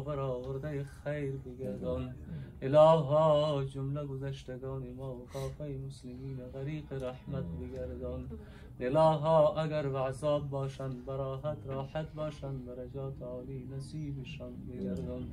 برآورده 0.06 0.84
خیر 0.84 1.34
بگردان. 1.46 2.16
إله 2.62 3.66
جمله 3.66 4.06
گذشتگان 4.06 4.84
ما 4.98 5.16
و 5.16 5.26
کافه 5.34 5.80
مسلمین 5.88 6.38
غریق 6.54 6.94
رحمت 6.94 7.46
بگردان. 7.62 8.30
إله 8.80 9.26
اگر 9.58 9.90
به 9.90 10.00
عذاب 10.00 10.50
باشند 10.50 11.06
براحت 11.06 11.58
راحت 11.66 12.14
باشند 12.14 12.66
درجات 12.66 13.22
عالی 13.22 13.70
نصیبشان 13.78 14.54
بگردان. 14.68 15.24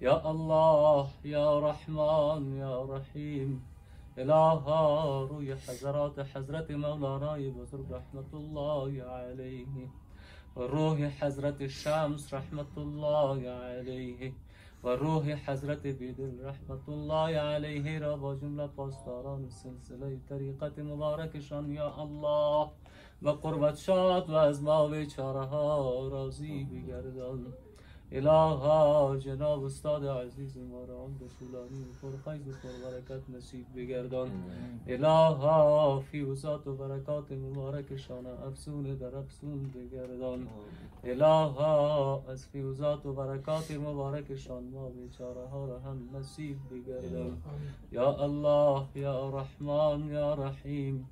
يا 0.00 0.30
الله 0.30 1.06
يا 1.24 1.60
رحمن 1.60 2.56
يا 2.56 2.84
رحيم. 2.84 3.62
إله 4.18 4.64
روی 5.30 5.54
حضرات 5.54 6.20
حضرت 6.20 6.70
مولانای 6.70 7.50
بزرگ 7.50 7.92
رحمت 7.92 8.34
الله 8.34 9.02
عليه. 9.02 9.88
وروح 10.56 10.98
حضرت 11.20 11.60
الشمس 11.60 12.34
رحمت 12.34 12.78
الله 12.78 13.48
عليه. 13.48 14.32
وروح 14.82 15.24
حضرت 15.46 15.86
بدر 15.86 16.30
رحمت 16.48 16.88
الله 16.88 17.36
عليه. 17.36 17.98
را 17.98 18.16
با 18.16 18.34
جملة 18.34 18.66
پاسداران 18.66 19.48
سلسلة 19.48 20.18
طریقت 20.28 20.78
مبارکشان 20.78 21.72
یا 21.72 21.94
الله. 21.94 22.70
و 23.22 23.28
قربت 23.30 23.76
شاد 23.76 24.30
و 24.30 24.34
از 24.34 24.62
ما 24.62 24.88
بیچاره 24.88 25.46
بگردان. 26.72 27.67
الها 28.12 29.16
جناب 29.16 29.64
استاد 29.64 30.06
عزیز 30.06 30.58
ما 30.58 30.84
را 30.84 30.94
عمر 30.94 31.18
طولانی 31.38 31.84
پرخیز 32.02 32.48
و 32.48 32.52
پربرکت 32.52 33.30
نصیب 33.36 33.66
بگردان. 33.76 34.30
الها 34.86 36.00
فیوزات 36.00 36.66
و 36.66 36.74
برکات 36.74 37.32
مبارکشان 37.32 38.26
افسون 38.26 38.82
در 38.82 39.16
افسون 39.16 39.70
بگردان. 39.74 40.48
الها 41.04 42.22
از 42.28 42.46
فیوزات 42.46 43.06
و 43.06 43.12
برکات 43.12 43.70
مبارکشان 43.70 44.64
ما 44.64 44.88
بیچاره 44.88 45.46
ها 45.48 45.66
را 45.66 45.78
هم 45.78 46.08
نصیب 46.16 46.56
بگردان. 46.70 47.42
یا 47.92 48.14
الله 48.14 48.82
یا 48.94 49.28
رحمان 49.30 50.08
یا 50.08 50.34
رحیم. 50.34 51.08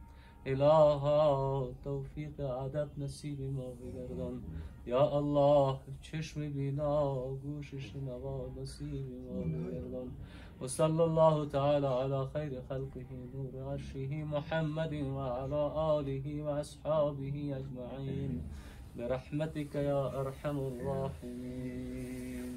الها 0.47 1.69
توفیق 1.85 2.41
عدد 2.41 2.91
نصیب 2.99 3.41
ما 3.41 3.69
بگردان 3.81 4.43
یا 4.87 5.19
الله 5.19 5.79
چشم 6.03 6.51
بینا 6.51 7.29
گوش 7.43 7.75
شنوا 7.75 8.49
نصیب 8.61 9.07
ما 9.27 9.41
بگردان 9.43 10.09
وصلى 10.61 11.03
الله 11.03 11.49
تعالى 11.49 11.87
على 11.87 12.27
خير 12.27 12.53
خلقه 12.69 13.07
نور 13.35 13.53
عرشه 13.73 14.25
محمد 14.25 14.95
وعلى 14.95 15.63
آله 15.99 16.43
وأصحابه 16.43 17.37
أجمعين. 17.61 18.41
برحمتك 18.97 19.75
يا 19.75 20.21
أرحم 20.21 20.59
الراحمين. 20.59 22.51